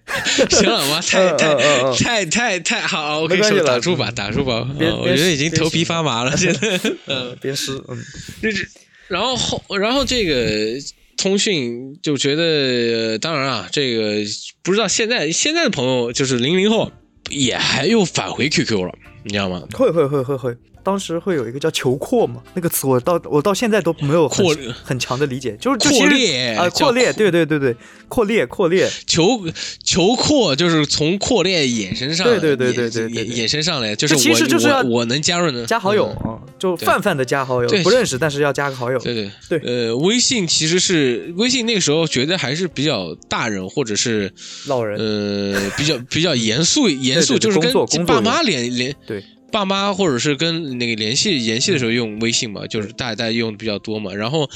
[0.50, 4.66] 行了，我太嗯太太太太好，我跟你说，打住吧，打住吧。
[4.78, 6.80] 我觉得已经头皮发麻了，现在。
[7.06, 7.96] 嗯，别撕，嗯，
[8.42, 8.68] 就是，
[9.08, 10.80] 然后后，然后这个
[11.16, 14.24] 通讯就觉得，呃当然啊，这个
[14.62, 16.90] 不知道现在现在的朋友就是零零后
[17.30, 18.92] 也还又返回 QQ 了，
[19.24, 19.62] 你知道吗？
[19.72, 20.56] 会会会会会。
[20.88, 27.76] 当时会有一个叫“求扩”嘛，那个词我到我到现在都没有很扩很强的理解，就是就扩其实列啊，叫扩列，对对对对，
[28.08, 29.44] 扩列扩列，求
[29.84, 36.32] 求扩就是从扩列衍生上来，对对对对衍对衍衍生上来，就是我实就是要我我能加入呢，加好友嗯。
[36.32, 38.98] 啊，就泛泛的加好友，不认识但是要加个好友。
[39.00, 39.30] 对对。
[39.50, 39.88] 对。
[39.88, 44.32] 呃，微信其实是微信那个时候觉得还是比较大人或者是
[44.66, 44.98] 老人。
[44.98, 54.48] 呃比较比较严肃 严肃，就是跟爸妈联联对爸妈或者是跟那个联系联系的时候用微信嘛，就是大家用的比较多嘛，然后。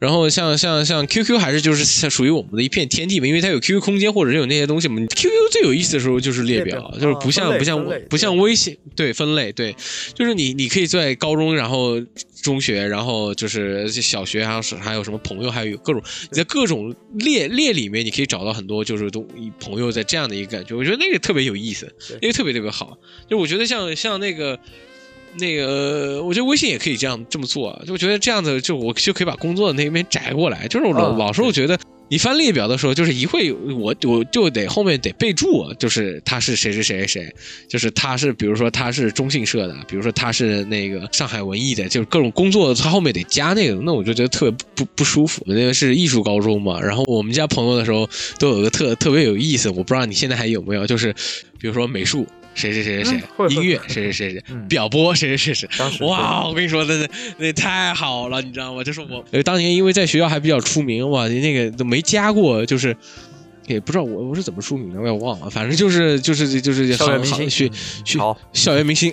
[0.00, 4.96] 然后像像像 QQ 还是就是像属于我们的一片天地嘛，因为它有 QQ 空间或者是有那些东西嘛。
[4.96, 9.76] QQ 最有意思的时候就是列表，就是不像不像不像微信对分类对，
[10.14, 12.00] 就是你你可以在高中然后
[12.42, 19.28] 中学然后就是小学还有是还有什么朋友还有各种你在各种列列里面你可以找到很多就是东
[19.60, 22.96] 朋友在这样的一个感觉，我觉得那个特别有意思，对那个特别特别好。
[23.28, 24.58] 就我觉得像像那个。
[25.38, 30.66] 那个，我觉得微信也可以这样这么做啊，就我觉得这样子，就我就可以把工作的那边摘过来。
[30.66, 37.34] 就是我老、啊老是我觉得，你翻列表的时候，就是一会我我就得后面得备注啊，就是他是谁谁谁谁谁，
[37.68, 45.44] 就是他是比如说他是中信社的，比如说他是那个上海文艺的，就是各种工作他后面得加那个，那我就觉得特别不不舒服。
[45.46, 48.08] 那个是艺术高中嘛，然后我们家朋友的时候
[48.40, 51.14] 都有个特特别有意思，我不知道你现在还有没有，就是
[51.60, 52.26] 比如说美术。
[52.54, 57.08] 谁谁谁谁谁音乐谁谁谁谁嗯，表播谁谁谁谁，哇，我跟你说，那那
[57.38, 58.82] 那太好了，你知道吗？
[58.84, 62.94] 就是我，呃，当年因为在学校还比较出名，哇，那个都没加过，就是
[63.70, 69.12] 也不知道我我是怎么出名的，我也忘了，反正就是就是就是校园明星行学嗯学好校园明星，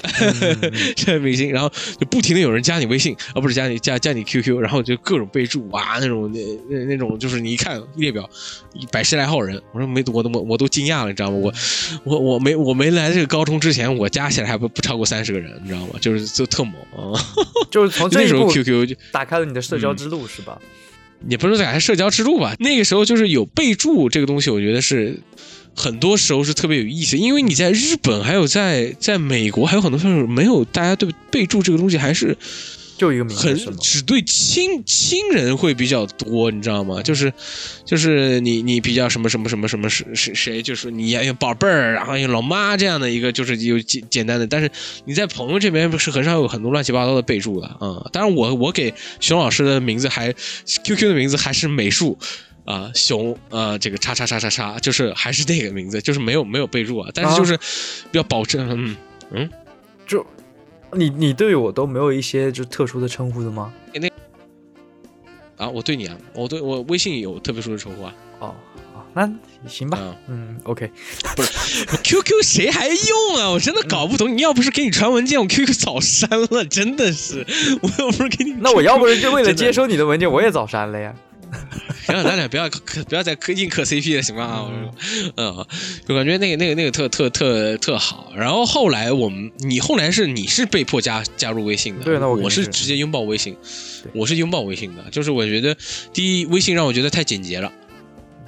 [0.95, 6.39] 校园明星，然后就不停的有人加你微信，啊，不是加你加加你 QQ，然后就各种备注，哇，那种那
[6.69, 8.29] 那那种就是你一看列表，
[8.73, 11.37] 一百十来号人，我说没我都我我都惊讶了，你知道吗？
[11.37, 11.53] 我
[12.03, 15.93] 我我没我没来这个高中之前，我加起来还不不超过三十个人，你知道吗？
[16.01, 17.13] 就是就特猛啊！
[17.69, 20.59] 就是从 这那时候 QQ 就打开了你的社交之路，是吧？
[21.27, 25.19] 也不是在社交之路吧，那个时候就是有备注这个东西，我觉得是
[25.75, 32.37] 很多时候是特别有意思，因为你在日本还有在在美国还有很多时候没有大家对备注这个东西还是
[32.97, 33.77] 就一个名字很？
[33.77, 37.01] 只对亲亲人会比较多，你知道吗？
[37.01, 37.31] 就是
[37.85, 44.69] 就是你你比较什么什么什么什么谁谁谁，就是你有宝贝儿，然后有老妈这样的一个，就是有简简单的，但是
[45.05, 48.09] 你在朋友这边是很少有很多乱七八糟的备注的啊、嗯。
[48.11, 50.33] 当然我我给熊老师的名字还
[50.83, 52.17] QQ 的名字还是美术。
[52.65, 57.57] 啊，熊啊，这个叉叉叉叉叉，就是还是那个名字，就是没有没有备注啊，但是就是
[58.11, 58.97] 要保证，嗯
[59.31, 59.49] 嗯，
[60.05, 60.25] 就
[60.93, 63.73] 你你对我都没有一些就特殊的称呼的吗？
[63.93, 64.07] 那
[65.57, 68.55] 啊，我对你啊，我对我微信有特别殊的称呼啊，哦，
[68.93, 69.27] 哦那
[69.67, 70.91] 行吧，啊嗯，OK，
[71.35, 73.49] 不是 QQ 谁还用啊？
[73.49, 74.37] 我真的搞不懂。
[74.37, 77.45] 你要不是给你传文件，我 QQ 早删了，真的是。
[77.81, 81.13] 我又不是给你，那我要不是就为了接收你的文件，我也早删了呀。
[82.05, 84.43] 行了，咱俩不要磕 不要再磕硬磕 CP 了，行吗？
[84.43, 84.69] 啊，
[85.35, 85.65] 嗯，
[86.07, 88.31] 就感觉那个那个那个特特特特好。
[88.35, 93.55] 然后后来我们，你后来是你是被迫加加入微信的，对那我是是直接拥抱微信，
[94.13, 95.03] 我是拥抱微信的。
[95.11, 95.75] 就是我觉得
[96.13, 97.71] 第一，微信让我觉得太简洁了，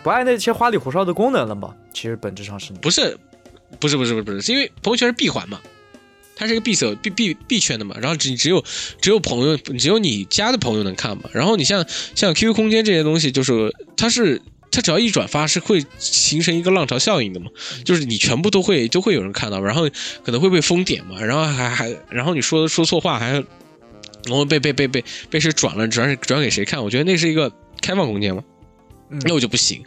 [0.04, 1.74] 不爱那些花里胡哨的功能了嘛？
[1.94, 3.18] 其实本质上是你不是，
[3.80, 5.60] 不是不是不是不是，是因为朋友圈是闭环嘛，
[6.40, 8.64] 它是一个闭锁闭闭闭圈的嘛，然后只只有
[9.02, 17.52] 只有朋友只有你加的朋友能看嘛，然后你像像 QQ 空间这些东西，就是它是它只要一转发是会形成一个浪潮效应的嘛，
[17.84, 19.90] 就是你全部都会都会有人看到，然后
[20.24, 23.34] 可能会被封点嘛，然后还还然后你说说错话还
[24.26, 28.42] 然后被被被被被谁转了转转给谁看，我觉得那是一个开放空间嘛。
[29.12, 29.84] 嗯那我就不行，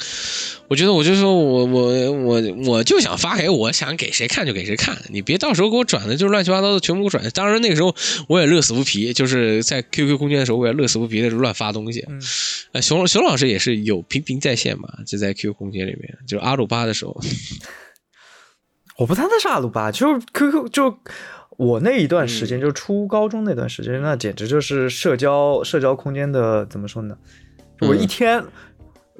[0.66, 7.22] 我觉得我就说我我我我就想发给我想给谁看就给谁看，你别到时候给我转的就乱七八糟的全部给我转。
[7.30, 7.94] 当然那个时候
[8.28, 12.04] 我也乐此不疲，就是在 QQ 空间的时候我也乐此不疲的乱发东西。
[12.08, 12.20] 嗯
[12.72, 17.16] 呃，熊熊老师也是有频频在线嘛，就在 QQ 空间里面，就是阿鲁巴的时候，
[18.98, 20.98] 我不单单是阿鲁巴，就 QQ 就
[21.58, 27.16] 我那一段时间，嗯就初高中那段时间，那简直就是社交社交空间的怎么说呢？
[27.80, 28.44] 我一嗯天。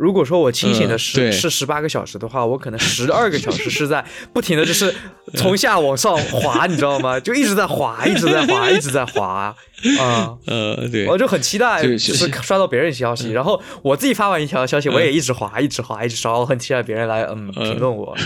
[0.02, 4.92] 如果说我清醒的是、嗯是十八个小时的话，我可能十二个小时是在不停的就是
[5.34, 7.18] 从下往上滑，你知道吗？
[7.22, 9.54] 就一直在滑，一直在滑，一直在滑
[9.98, 10.34] 啊！
[10.46, 18.16] 呃，对，我就很期待，就就是是刷到别人消息，然后我自己发完一条消息，我也一直滑，一直滑，一直刷，我很期待别人来嗯评论我。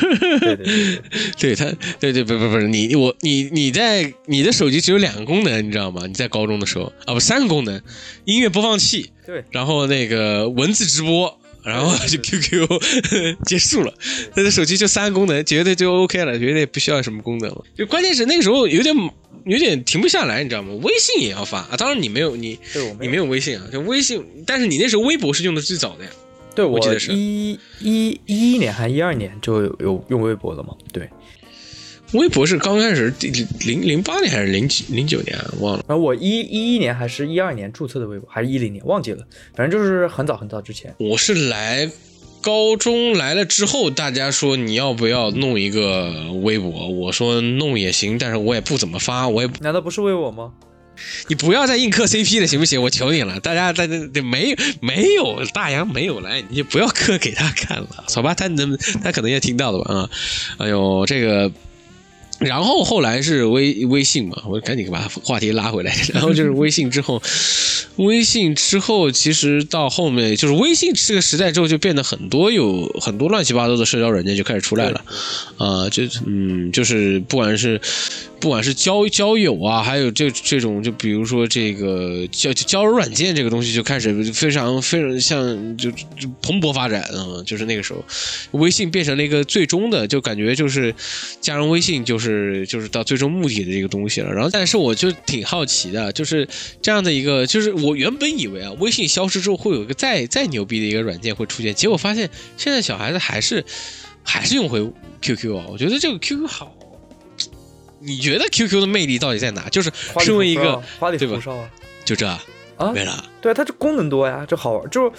[0.41, 1.03] 对对对对，
[1.39, 1.65] 对 他，
[2.01, 6.07] 对对，不不不是你我你你在你的手机只有两个功能，你知道吗？
[6.07, 7.81] 你在高中的时候啊，不三个功能，
[8.25, 12.67] 音乐播放器，对，然后那个文字直播，然后就 QQ
[13.45, 13.93] 结束了。
[14.35, 17.65] 他的手机就三个功能，绝对就 OK 了，绝对不需要什么功能了。
[17.77, 18.95] 就关键是那个时候有点
[19.45, 20.73] 有点停不下来，你知道吗？
[20.83, 22.59] 微信也要发啊，当然你没有你
[23.01, 26.11] 你没有微信啊，就微信，但是你那时候微博是用的最早的呀。
[26.55, 30.75] 对我记得是一一一一年还一二年就有有用微博了嘛？
[30.91, 31.07] 对，
[32.13, 33.13] 微博是刚开始
[33.61, 35.85] 零零八年还是零几零九年啊忘了。
[35.89, 40.95] 然后我一一一年还是一二年注册的微博，还是一零年忘记了，反正就是很早很早之前。
[40.99, 41.91] 我是来
[42.41, 46.89] 高中来了之后，大家说你要不要弄一个微博？
[46.89, 50.53] 我说弄也行，但是我也不怎么发，我也难道不是为我吗？
[51.29, 52.81] 你不要再硬磕 CP 了，行不行？
[52.81, 58.33] 我求你了，大家大家没没有大洋没有来，你就不要磕给他看了，好吧？
[58.33, 59.93] 他能他可能也听到了吧？
[59.95, 60.11] 啊，
[60.59, 61.51] 哎呦，这个。
[62.39, 65.97] 然后后来是微微信嘛，我赶紧把话题拉回来。
[66.13, 67.23] 然后就是微信之后，
[67.97, 75.03] 微信之后其实到后面就是微信这个时代之后，就变得很多有很多乱七八糟的社交软件就开始出来了。
[75.57, 77.81] 啊，就嗯，就是不管是
[78.39, 88.05] 不管是交交友啊，还有这这种，就比如说这个交交友软件这个东西，就开始非常非常像就就蓬勃发展啊、嗯，就是那个时候，
[88.53, 90.95] 微信变成了一个最终的，就感觉就是
[91.41, 92.26] 加上微信就是
[92.67, 94.33] 就是到最终目的的这个东西了。
[94.33, 96.47] 然后，但是我就挺好奇的，就是
[96.81, 103.65] 这样的一个，就是我原本以为啊，微信消失之后会有一个再再牛逼的一个软件会出现，结果发现现在小孩子还是
[104.23, 104.81] 还是用回
[105.23, 106.75] QQ 啊，我觉得这个 QQ 好。
[107.99, 109.69] 你觉得 QQ 的魅力到底在哪？
[109.71, 111.69] 就是身为一个花里胡哨啊，
[112.05, 115.13] 就这啊没了，对，它这功能多呀，这好玩，就是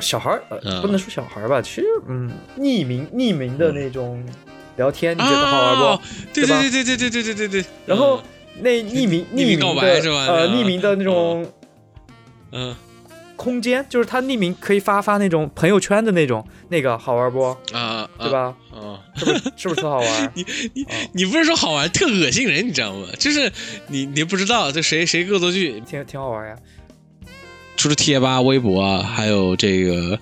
[0.00, 4.24] 小孩儿，呃嗯不能说小孩儿吧，其实嗯，匿名匿名的那种
[4.76, 5.82] 聊天，你觉得好玩不？
[5.84, 6.00] 哦
[6.32, 7.64] 对对对对对对对对对对对。
[7.86, 8.22] 然后
[8.60, 11.46] 那匿名匿名告白是吧匿名的那种
[12.52, 12.74] 嗯
[13.36, 17.42] 空间，就是他匿名可以发发那种朋友圈的那种，那个好玩不？
[17.72, 18.30] 啊，对？
[18.30, 18.54] 吧？
[18.72, 20.30] 啊，是不是是不是特好玩？
[20.34, 23.08] 你你啊你不是说好玩，特恶心人，你知道吗？
[23.18, 23.52] 就是
[23.88, 26.56] 你你不知道这谁谁恶作剧，挺挺好玩呀。
[27.76, 30.18] 除了贴吧、微博啊，还有这个，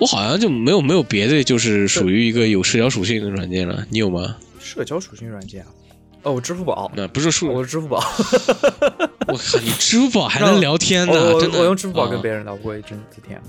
[0.00, 3.86] 我好像就没有没有别的，就是属于一个有社交属性的软件了。
[3.90, 4.36] 你有吗？
[4.58, 5.68] 社交属性软件啊？
[6.22, 7.96] 哦，我支付宝，那不是数，我是支付宝，
[9.26, 11.12] 我靠，你支付宝还能聊天呢？
[11.12, 13.40] 我我真的，我用支付宝跟啊别人聊过一阵子天，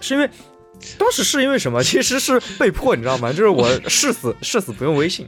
[0.00, 0.28] 是因为
[0.98, 1.82] 当时是因为什么？
[1.84, 3.32] 其实是被迫，你知道吗？
[3.32, 5.26] 就是我誓死 誓死不用微信，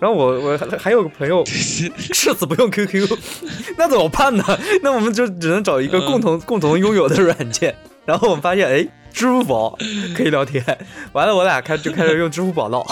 [0.00, 3.08] 然后我我还还有个朋友 誓死不用 QQ，
[3.76, 4.44] 那怎么办呢？
[4.82, 9.78] 那我们就只能找一个共同、共同拥有的软件，然后我们发现，哎，支付宝
[10.16, 10.64] 可以聊天，
[11.12, 12.84] 完了我俩开就开始用支付宝唠，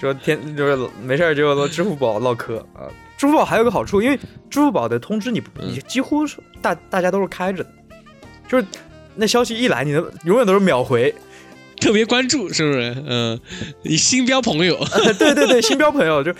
[0.00, 2.86] 说天就是没事儿就用支付宝唠嗑啊。
[3.16, 4.16] 支付宝还有个好处，因为
[4.50, 7.70] 支付宝的通知你你几乎是大大家都是开着的，
[8.48, 8.66] 就是
[9.14, 11.14] 那消息一来，你能永远都是秒回。
[11.84, 12.96] 特别关注，是不是？
[13.06, 13.38] 嗯，
[13.82, 14.74] 你新标朋友，
[15.18, 16.32] 对 对对，新标朋友就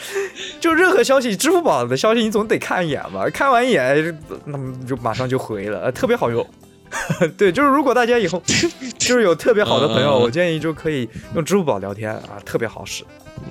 [0.59, 6.45] 就任何消息，支付宝的消息你总得看一眼吧，看完一眼，那么就马上就回了，呃特别好用。
[7.37, 8.43] 对，就是如果大家以后
[8.99, 13.05] 就是有特别好的朋友，我建议就可以用支付宝聊天啊，特别好使。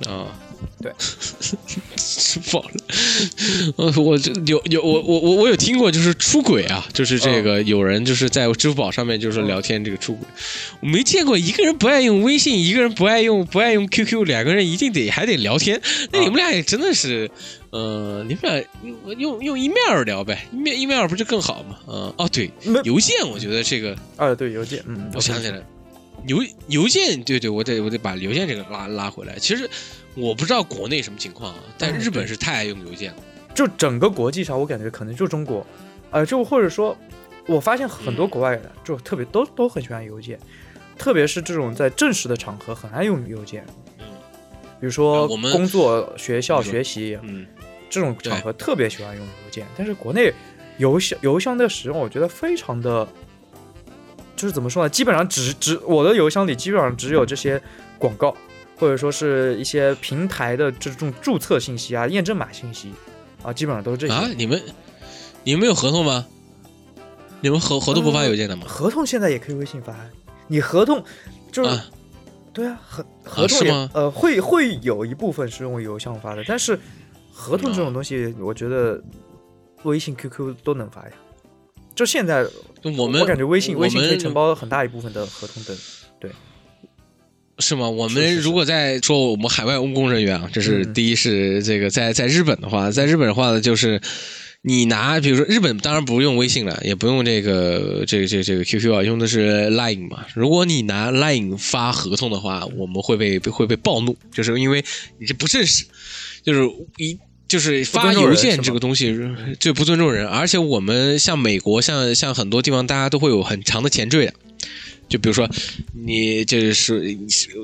[0.08, 0.26] 啊，
[0.80, 0.92] 对，
[1.96, 2.64] 支付宝，
[3.76, 10.26] 呃，我就有有我我我我有听过，就是出轨啊，就是这个有人就是在支付宝上面就是聊天这个出轨，
[10.80, 15.80] 我没见过一个人不爱用微信，一个人不爱用不爱用 QQ，两个人一定得还得聊天，
[16.12, 17.30] 那你们俩也真的是。
[17.70, 21.76] 呃，你们俩用用用 email 聊呗，email email 不就更好吗？
[21.88, 22.48] 嗯、哦对，
[22.84, 25.60] 邮件我觉得这个啊，对，邮件，嗯，我想起来
[26.24, 29.38] 了，邮邮件，对对，我得我得把邮件这个拉拉回来。
[29.38, 29.68] 其实
[30.14, 33.18] 我不知道国内什么情况啊，但嗯日本是太爱用邮件了。
[33.54, 35.64] 就整个国际上，我感觉可能就中国，
[36.10, 36.96] 呃，就或者说，
[37.46, 40.36] 我发现很多国外的就特别都都很喜欢邮件，
[40.98, 43.64] 特别是这种在正式的场合很爱用邮件，
[44.00, 44.06] 嗯
[44.80, 47.46] 比如说啊我们工作、学校、学习嗯，
[47.88, 50.32] 这种场合特别喜欢用邮件，但是国内
[50.78, 53.06] 邮箱邮箱的使用，我觉得非常的，
[54.36, 54.88] 就是怎么说呢？
[54.88, 57.60] 基本上只只我的邮箱里基本上只有这些
[57.98, 58.36] 广告，
[58.76, 62.92] 或者说是一些平台的这种注册信息啊、验证码信息
[63.42, 64.12] 啊，基本上都是这些。
[64.12, 64.62] 啊，你们
[65.42, 66.26] 你们有合同吗？
[67.40, 68.64] 你们合合同不发邮件的吗？
[68.66, 69.94] 合同现在也可以微信发，
[70.48, 71.04] 你合同
[71.52, 71.84] 就是、啊
[72.54, 76.78] 对啊，合合同吗呃会会有一部分是用邮箱发的，但是
[77.32, 79.02] 合同这种东西，我觉得
[79.82, 81.12] 微信、QQ 都能发呀。
[81.94, 82.44] 就现在，
[82.82, 85.74] 我们我感觉微信微信可以承包很大一部分的合同的。
[86.20, 86.30] 对
[87.58, 87.88] 是吗？
[87.88, 94.00] 我们如果在说我们海外务工人员啊，这是嗯第一是这个在在日本的话，在日本的话呢，就是
[94.62, 100.26] 你拿比如说日本当然不用微信了，也不用这个这个这个这个 QQ 啊，用的是 Line 嘛。
[100.34, 104.84] 如果你拿 Line 发合同的话，我们会被会被暴怒，就是因为
[105.20, 105.84] 你这不正式，
[106.42, 107.18] 就是一。
[107.54, 109.16] 就是发邮件这个东西，
[109.60, 114.34] 最不尊重人，而且我们像美国，像像很多地方，大家都会有很长的前缀的，
[115.08, 115.48] 就比如说，
[116.04, 117.16] 你就是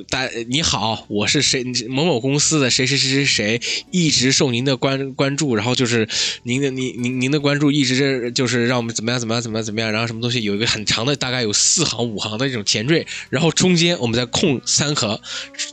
[0.08, 3.60] 大你好，我是谁某某公司的谁谁谁谁谁，
[3.90, 6.08] 一直受您的关关注，然后就是
[6.44, 15.20] 您的您您您的关注一直就是让我们怎么样怎么样怎么样怎么样，然后什么东西有一个很长的大概有四行五行的这种前缀，然后中间我们再空三行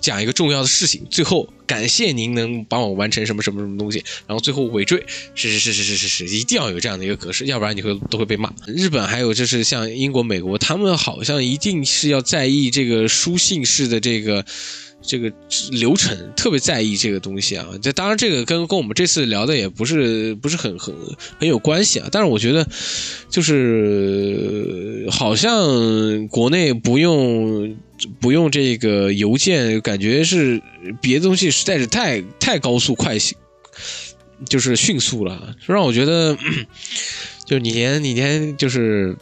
[0.01, 5.03] 讲一个重要的事情，最后感谢您能帮我完成什么什么什么东西，然后最后尾缀
[5.36, 8.51] 是是是是是是是，一定要有这样的一个格式，要不然你会都会被骂。
[8.65, 14.43] 日本还有就是像英国、美国，他们好像一定是要在意这个书信式的这个。
[14.99, 15.32] 这个
[15.72, 20.93] 流程特别在意这个东西啊，这当然这个跟跟我们这次聊的也不是不是很很
[21.39, 22.68] 很有关系啊，但是我觉得
[23.30, 27.78] 就是好像国内不用
[28.20, 30.62] 不用这个邮件，感觉是
[31.02, 33.36] 别的东西实在是太太高速快速，
[34.45, 36.38] 就是迅速了，让我觉得
[37.45, 39.16] 就是你连你连就是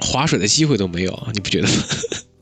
[0.00, 1.74] 划水的机会都没有，你不觉得吗？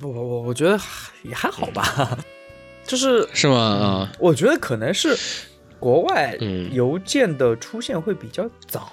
[0.02, 0.78] 我我我觉得
[1.22, 2.18] 也还好吧，
[2.86, 3.56] 就是是吗？
[3.56, 5.16] 啊，我觉得可能是
[5.78, 6.72] 国外嗯。
[6.72, 8.92] 邮件的出现会比较早，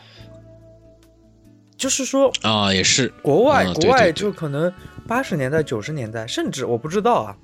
[1.78, 4.72] 就是说啊，也是，国外、国外就可能
[5.10, 7.36] 八十年代、九十年代，甚至我不知道啊，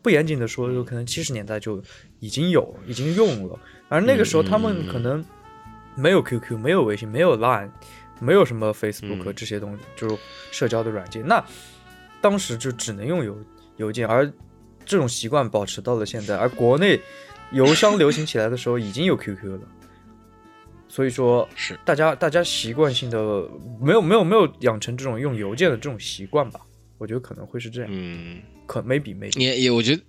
[0.00, 1.80] 不严谨的说，有可能七十年代就
[2.18, 3.58] 已经有、已经用了，
[3.90, 5.22] 而那个时候嗯他们可能
[5.94, 7.70] 没有 QQ、没有微信、没有 Line、
[8.20, 9.34] 没有什么 Facebook 嗯。
[9.36, 10.16] 这些东西，就是
[10.50, 11.44] 社交的软件，那
[12.22, 13.36] 当时就只能用邮
[13.76, 14.26] 邮件，而
[14.86, 16.98] 这种习惯保持到了现在，而国内
[17.52, 19.68] 邮箱流行起来的时候已经有 QQ 了。
[20.88, 21.78] 所以说，是。
[21.84, 23.46] 大家大家习惯性的
[23.78, 26.60] 没有没有没有养成这种用邮件的这种习惯吧？
[27.00, 28.42] 我觉得可能会是这样，嗯。
[28.66, 30.02] 可 maybe maybe 也也，我觉得，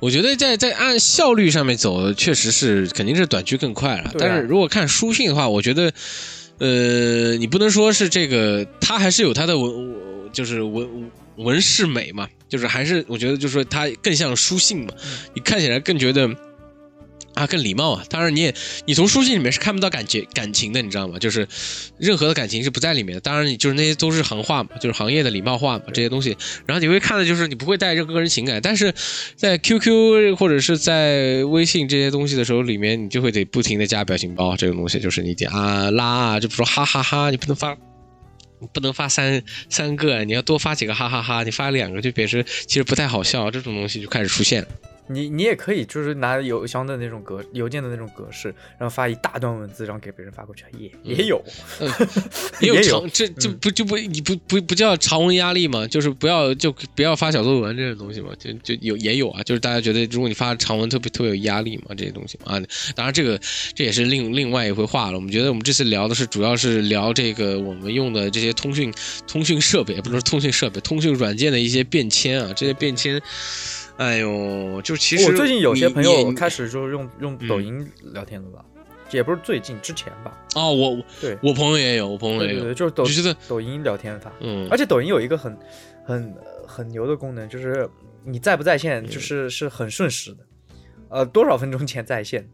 [0.00, 4.10] 我觉得在在按效率上面走，确实是肯定是短剧更快了。
[4.10, 5.90] 啊但是如果看书信的话，我觉得，
[6.58, 9.96] 呃，你不能说是这个，它还是有它的文，
[10.32, 14.92] 就是文文饰美嘛，就是还是我觉得就是说它更像书信嘛，
[15.32, 16.28] 你看起来更觉得。
[17.36, 18.04] 啊，更礼貌啊！
[18.08, 18.54] 当然，你也
[18.86, 21.18] 你从书信里面是看不到感觉感情的，你知道吗？
[21.18, 21.46] 就是
[21.98, 23.20] 任何的感情是不在里面的。
[23.20, 26.34] 当然，你就是那些都是行话嘛，就是行业的礼貌话嘛，这些东西。
[26.64, 28.92] 然后你会看的就是你不会带任何个人情感，但是
[29.36, 37.76] 在 QQ 或者是在微信这些东西的时候，里面你就会得不停的加表情包，这个东西就是你得啊拉啊，就比如说哈哈哈你不能发。
[38.72, 44.66] 不能发三三个，你要多发几个哈哈哈你发两个就表示其实不太好笑，这种东西就开始出现。
[45.08, 48.48] 你你也可以就是拿邮箱的那种格邮件的那种格式，
[48.78, 51.42] 然后发一大段文字，然后给别人发过去，也也有，
[52.60, 55.86] 也有 也有长，这这不就不你不不不叫长文压力吗？
[55.86, 62.62] 就是不要就不要发小作文这种东西嘛，就就有也有啊，就是大家觉得如果你发长文特别特别有压力嘛，这些东西嘛啊，
[62.94, 63.40] 当然这个
[63.74, 65.16] 这也是另另外一回话了。
[65.16, 68.92] 我们觉得我们这次聊的是主要是聊这个我们用的这些通讯
[69.26, 73.22] 通讯设备，不是通讯设备，通讯软件的一些变迁啊，这些变迁。
[73.98, 77.48] 哎呦，就其实我最近有些朋友开始就是用用嗯。
[77.48, 78.64] 抖音聊天了吧，
[79.10, 81.38] 也不是最近之前吧，哦，我对。
[81.42, 85.56] 我朋友也有，我朋友也有，对对对，就是抖我觉得抖音聊天法，嗯，而且抖音有一个很
[86.04, 86.34] 很
[86.66, 87.88] 很牛的功能，就是
[88.24, 90.38] 你在不在线，就是是很瞬时的，
[91.08, 92.46] 呃，多少分钟前在线，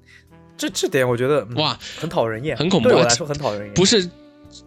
[0.56, 3.74] 这这点我觉得、嗯哇，很讨人厌，很恐怖啊对我来说很讨人厌。
[3.74, 4.08] 不是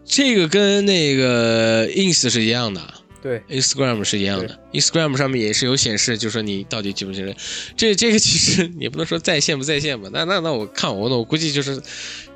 [0.04, 2.82] 这个跟那个 ins 是一样的。
[3.26, 7.36] 对，Instagram 是一样的，Instagram 上面也是有显示，就说你到底记不记得。
[7.76, 11.82] 这这个其实也不能说在线不在线吧，那那那我看我那我估计就是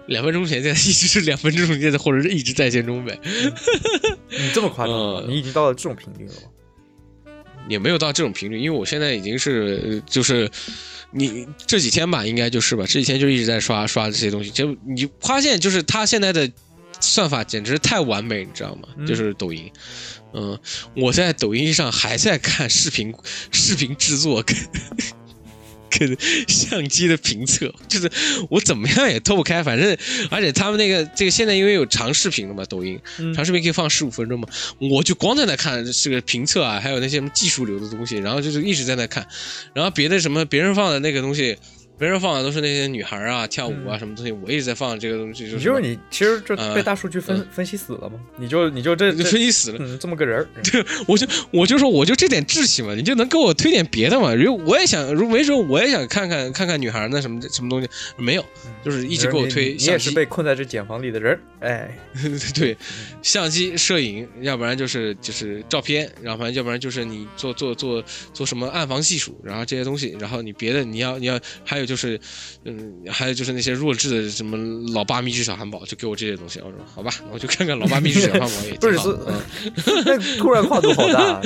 [0.07, 7.31] 两分钟前在，一直是两分钟前在，或者是一直在线中呗，你这么夸张吗，嗯你已经到了这种频率了吗？
[7.67, 10.49] 也没有到这种频率，因为我现在已经是呃就是
[11.11, 16.51] 你这几天吧，应该就是吧，这几天就一直在刷刷这些东西，就你发现就是它现在的
[16.99, 18.87] 算法简直太完美，你知道吗？
[18.97, 19.71] 嗯就是抖音。
[20.33, 20.59] 嗯，
[20.95, 23.13] 我在抖音上还在看视频，
[23.51, 24.55] 视频制作跟
[25.89, 26.17] 跟
[26.47, 28.11] 相机的评测，就是
[28.49, 29.63] 我怎么样也脱不开。
[29.63, 29.97] 反正
[30.29, 39.27] 而且他们那个这个现在因为有长视频了嘛，抖音嗯长视频可以放十五分钟嘛，我就光在那看这个评测啊，还有那些什么技术流的东西，然后就是一直在那看，
[39.73, 41.57] 然后别的什么别人放的那个东西。
[41.99, 48.17] 别人放的都是那些女孩啊、跳舞啊嗯什么东西，我一直在放这个东西，就是你是就是你，其实就呃被大数据分、分析死了嘛？
[48.37, 49.77] 你就你就这这分析死了。
[49.81, 50.47] 嗯这么个人儿，
[51.07, 54.33] 我就我就说我就这点志气嘛，你就能给我推点别的嘛？
[54.33, 58.45] 如果我也想，如没准我也想看看看看女孩那什么什么东西，没有，
[58.89, 61.97] 就是一直给我推你你，也是被困在这茧房里的人儿，哎，
[62.55, 62.75] 对，
[63.21, 72.19] 相机、摄影，要不然就是就是照片，然后反正要不然就是你做做做做什么暗房技术，然后这些东西，然后你别的你要你要还有就是，
[72.65, 74.57] 嗯，还有就是那些弱智的什么
[74.93, 76.59] 老爸秘制小汉堡，就给我这些东西。
[76.59, 79.43] 我说好吧，我就看看老爸秘制小汉堡也 不是挺好的。
[79.77, 81.41] 是 嗯那突然跨度好大、啊。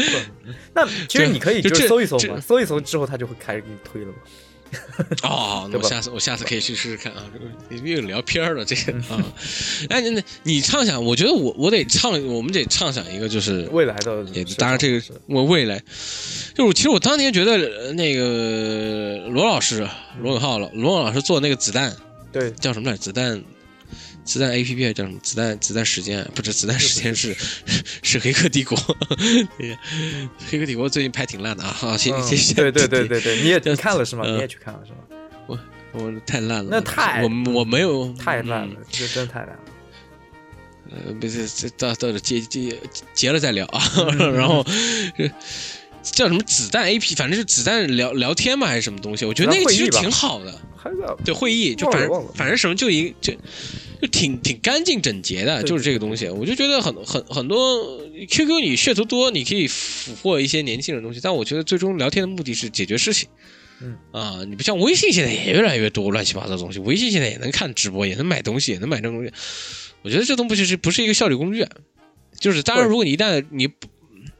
[0.73, 4.13] 那其实你可以就搜一搜嘛，搜一搜之后，他就会开始给你推了嘛。
[5.23, 7.23] 哦， 那我下次我下次可以去试试看啊！
[7.69, 9.23] 这个又聊偏儿了，这个啊，
[9.89, 15.77] 哎，那那你畅想，我觉得我我得畅，我们得畅想一个，就是未来的也当然这个是我未来，
[16.53, 19.87] 就是我其实我当年觉得呃那个罗老师
[20.21, 21.95] 罗永浩老罗永老师做那个子弹
[22.31, 23.03] 对叫什么来着？
[23.03, 23.41] 子弹
[24.23, 25.19] 子弹 A P P 叫什么？
[25.19, 27.35] 子弹子弹时间不是子弹时间是
[28.01, 28.77] 是黑客帝国，
[29.57, 29.77] 那个
[30.49, 31.71] 黑客帝国最近拍挺烂的啊！
[31.71, 34.23] 好，谢嗯谢谢，对对对对对，你也看了是吗？
[34.25, 34.97] 嗯你也去看了是吗？
[35.47, 35.59] 我
[35.93, 39.59] 我太烂了，那太我我没有太烂了嗯，这真太烂了。
[40.91, 42.77] 呃，不是，这到到结结
[43.13, 43.81] 结了再聊啊。
[44.19, 44.63] 嗯 然后
[46.03, 49.25] 这叫什么子弹 A P，反正是子弹聊聊天嘛，还是什么东西？
[49.25, 50.59] 我觉得那个其实挺好的。
[51.23, 53.33] 对，会议就反正反正什么就一就
[54.03, 56.27] 就挺挺干净整洁的，就是这个东西。
[56.27, 57.97] 我就觉得很很很多
[58.29, 63.29] Q Q 你噱头多，你可以俘获一些年轻人的东西，但我觉得最终聊天的目的是解决事情。
[63.81, 69.31] 嗯啊，你不像微信现在也越来越多乱七八糟的东西，微信现在也能看直播，也能买东西，也能买这种东西。
[70.01, 71.71] 我觉得这东西是不是一个效率工具啊？
[72.37, 73.87] 就是当然，如果你一旦你不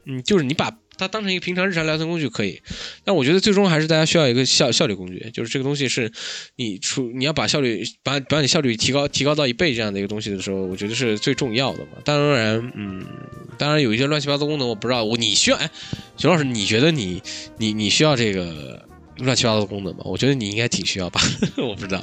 [0.04, 2.60] 嗯，就是你把它当成一个平常日常聊天工具可以，
[3.04, 6.10] 但我觉得最终还是大家需要一个效效率工具，就是这个东西是
[6.56, 11.92] 你出你要把效率把把你效率提高提高到一倍这样的一个东西的时候，我觉得是最重要的嘛。
[12.04, 13.04] 当然，嗯，
[13.58, 15.70] 当然有一些乱七八糟功能我不知道，我你需要哎，
[16.16, 17.22] 熊老师，你觉得你
[17.58, 18.86] 你你需要这个
[19.18, 20.02] 乱七八糟的功能吗？
[20.04, 21.20] 我觉得你应该挺需要吧，
[21.58, 22.02] 我不知道。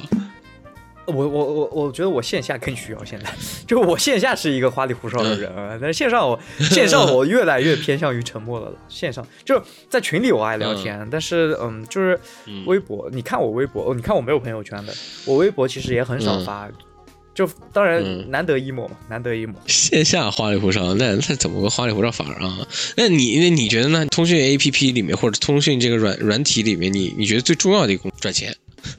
[1.06, 3.30] 我我我我觉得我线下更需要现在，
[3.66, 6.38] 就我线下是一个花里胡哨的人啊，但是线上我
[6.70, 8.76] 线上我越来越偏向于沉默了了。
[8.88, 14.94] 线上就是在群里我爱聊天，但是嗯，就是嗯微博，你看我微博，哦，你看我没有朋友圈的，
[15.26, 16.70] 我微博其实也很少嗯发，
[17.34, 19.54] 就当然嗯难得一抹嘛，难得一抹。
[19.66, 22.66] 线下花里胡哨，那那怎么个花里胡哨法啊？
[22.96, 24.06] 那你那你觉得呢？
[24.06, 28.54] 通讯 A P P 里面或者通讯这个软软体里面，你你觉得最重要的一个功赚钱？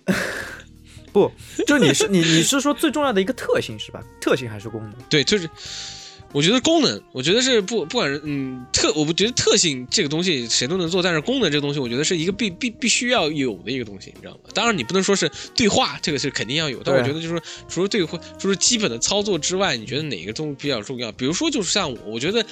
[1.13, 1.31] 不，
[1.67, 4.03] 就你是你你是说最重要的一个特性是吧？
[4.19, 4.93] 特性还是功能？
[5.09, 5.47] 对，就是
[6.31, 14.49] 我觉得功能，我觉得是不不管是嗯特，我不觉得特性这个东西谁都能做，但是功能这个东西，我觉得是一个必必必须要有的一个东西，你知道吗？
[14.55, 17.39] 当然你不能说是对话，这个是肯定要有，但我觉得就是
[17.69, 21.11] 除了对话，除了基本的操作之外，你觉得哪个东西比较重要？
[21.11, 22.43] 比如说就是像我，我觉得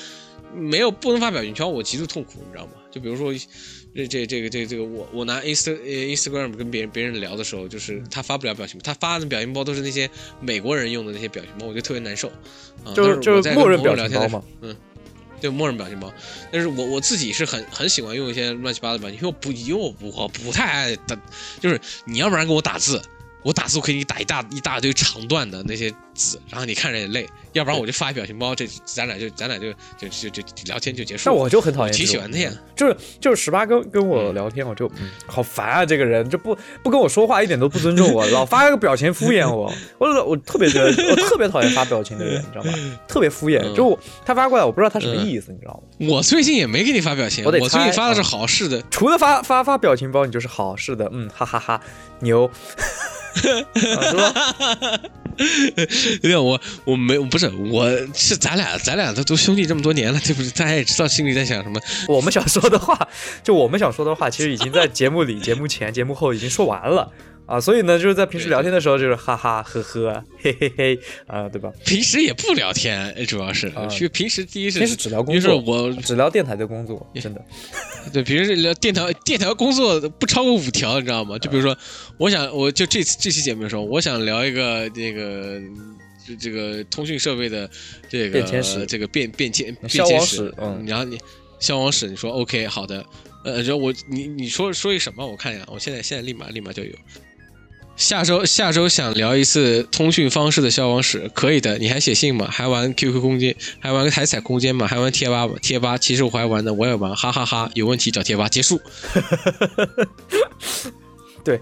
[0.53, 2.73] 没有不能发表情包，我极度痛苦，你知道吗？
[2.91, 3.33] 就比如说。
[3.93, 12.29] 这这这个这个这个我我拿 Insta 呃 Instagram 跟别人别人聊的时候，就是他发不了表情包，他发的表情包都是那些美国人用的那些表情包，我觉得特别难受。
[12.83, 14.77] 啊、就是就是默认表情包聊天的时候嘛。
[15.41, 16.13] 对默认表情包，
[16.51, 21.19] 但是我我自己是很很喜欢用一些乱七八糟的表情，因为我不因为我不我不太爱打，
[21.59, 23.01] 就是你要不然给我打字，
[23.43, 31.33] 我打字我可以给你打一大一大堆长段的那些字，然后你看着也累，要不然我就发一表情包，这咱俩就咱俩就就就就就聊天就结束了。
[31.33, 35.85] 但我就很讨厌，挺喜欢那样就是就是十八跟跟我聊天，我就嗯，好烦啊！
[35.85, 42.71] 这个人就不不跟我说话，一点都不尊重我，老发个表情敷衍我， 我我特别觉得我特别讨厌发表情的人，你知道吧？
[43.07, 46.07] 特别敷衍，嗯就我他发过来，我不知道他什么意思，你知道吗？
[46.11, 51.81] 我最近也没给你发表情，我我最近发的是啊好事的，除了发发发表情包，你就是好事的，嗯，哈哈哈
[52.19, 52.51] 牛，啊
[53.75, 54.99] 是吧？
[56.21, 60.51] 对，我我没不是我是咱俩咱俩都都兄弟这么多年了，对不对？
[60.51, 61.79] 大家也知道心里在想什么。
[62.07, 63.07] 我们想说的话，
[63.43, 67.11] 就我们想说的话，其实已经在节目里、节目前、节目后已经说完了
[67.51, 67.59] 啊。
[67.59, 71.71] 所以呢，就是在平时聊天的时候，就是哈哈呵呵，嘿嘿嘿啊，对吧？
[71.85, 77.43] 平时也不聊天，主要是啊去平时第一是平时只聊工就是作，我只聊电台的工作，真的。
[78.13, 81.37] 对，平时聊电台电台工作不超过五条，你知道吗？
[81.37, 81.77] 就比如说，
[82.17, 85.59] 我想我就这次这期节目的时候，我想聊一个这个
[86.27, 87.69] 就这个通讯设备的
[88.09, 88.41] 这个
[88.87, 91.17] 这个变变迁变消迁史，嗯然后你。
[91.61, 93.05] 消亡史，你说 OK 好的，
[93.45, 95.23] 呃，然后我你你说说一什么？
[95.23, 96.91] 我看一下，我现在现在立马立马就有。
[98.01, 101.77] 下周下周想聊一次通讯方式的消亡史，可以的。
[101.77, 102.47] 你还写信吗？
[102.49, 103.55] 还玩 QQ 空间？
[103.79, 104.87] 还玩海彩空间吗？
[104.87, 105.53] 还玩贴吧吗？
[105.61, 108.49] 贴吧其实我还玩的，我也玩，哈哈哈有问题找贴吧。
[108.49, 108.81] 结束。
[111.45, 111.61] 对，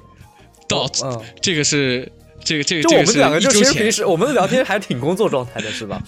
[0.70, 2.10] 到哦，这个是
[2.50, 6.02] 这个这个就这个是我们两个，就其实平时我们的聊天还挺工作状态的，是吧？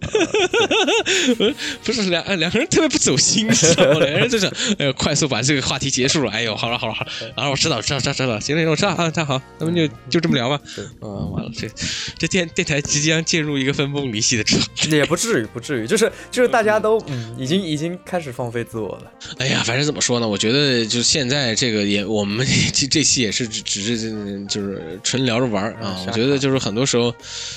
[1.84, 3.98] 不是两两个人特别不走心，你知道吗？
[4.00, 4.46] 两个人就是
[4.78, 6.30] 哎呦快速把这个话题结束了。
[6.32, 10.58] 哎呦，好了好了好了，然后我知道知道知道知道，行了行了，我知道啊，那好，那么就就这么聊吧。
[11.02, 11.68] 嗯，完了，这
[12.16, 14.88] 这电电台即将进入一个分崩离析的状态。
[14.96, 19.12] 也不至于，不至于，就是就是大家都嗯，已经已经开始放飞自我了。
[19.38, 20.26] 哎呀，反正怎么说呢？
[20.26, 25.96] 我觉得就现在这个也，我们 这这期也是只只是就是纯聊着玩儿啊。
[25.98, 27.14] 嗯我觉得就是很多时候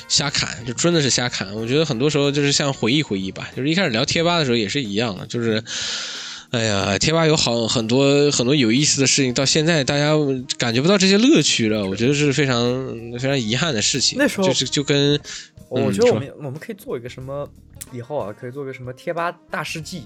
[0.08, 1.54] 瞎侃，就真的是瞎侃。
[1.56, 5.64] 我觉得很多时候就是像回忆回忆吧，就是一开始聊贴吧的时候也是一样的，就是。
[6.52, 10.14] 哎呀，贴吧有好很多很多有意思的事情，到现在大家
[10.58, 12.64] 感觉不到这些乐趣了，我觉得是非常
[13.20, 14.18] 非常遗憾的事情。
[14.18, 17.46] 那时候就是就跟嗯我觉得我们我们可以做一个什么，
[17.92, 20.04] 以后啊，可以做个什么贴吧大事记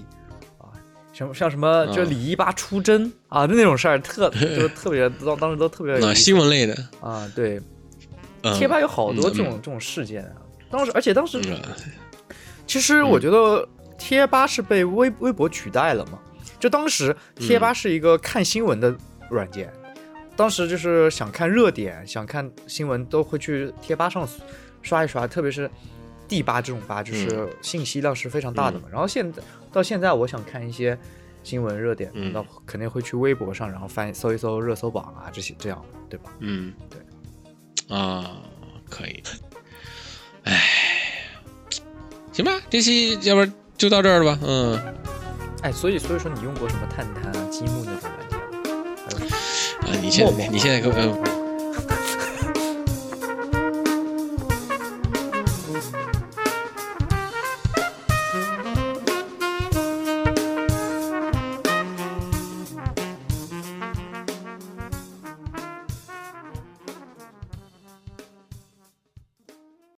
[0.58, 0.74] 啊，
[1.12, 7.62] 什么像什么就嗯李一吧出征啊的那种事儿，特 就是特别当当时都特别有啊新闻类的，啊，对，嗯
[8.54, 10.36] 贴吧有好多嗯这种这种事件啊。
[10.70, 11.58] 当时而且当时嗯。
[12.66, 13.68] 其实我觉得
[13.98, 16.18] 贴吧是被微微博取代了嘛，
[16.60, 18.96] 就当时贴吧是一个看新闻的
[19.28, 19.72] 软件，
[20.36, 24.28] 当时就是想看热点、想看新闻都会去贴吧上
[24.82, 25.68] 刷一刷，特别是
[26.28, 28.84] 地吧这种吧，就是信息量是非常大的嘛。
[28.88, 30.96] 然后现在到现在，我想看一些
[31.42, 32.32] 新闻热点，嗯。
[32.32, 36.30] 那肯定会去微博上，然后翻搜一搜热搜榜啊这些这样，对吧？
[36.38, 37.00] 嗯，对，
[37.90, 38.36] 啊，
[38.88, 39.22] 可以。
[40.44, 40.62] 哎，
[42.32, 44.38] 行吧，这期要不然就到这儿了吧？
[44.42, 44.80] 嗯，
[45.62, 49.28] 哎，所以所以说你用过什么探探啊、积木那种软件
[49.80, 51.39] 啊，你现在你现在给我，呃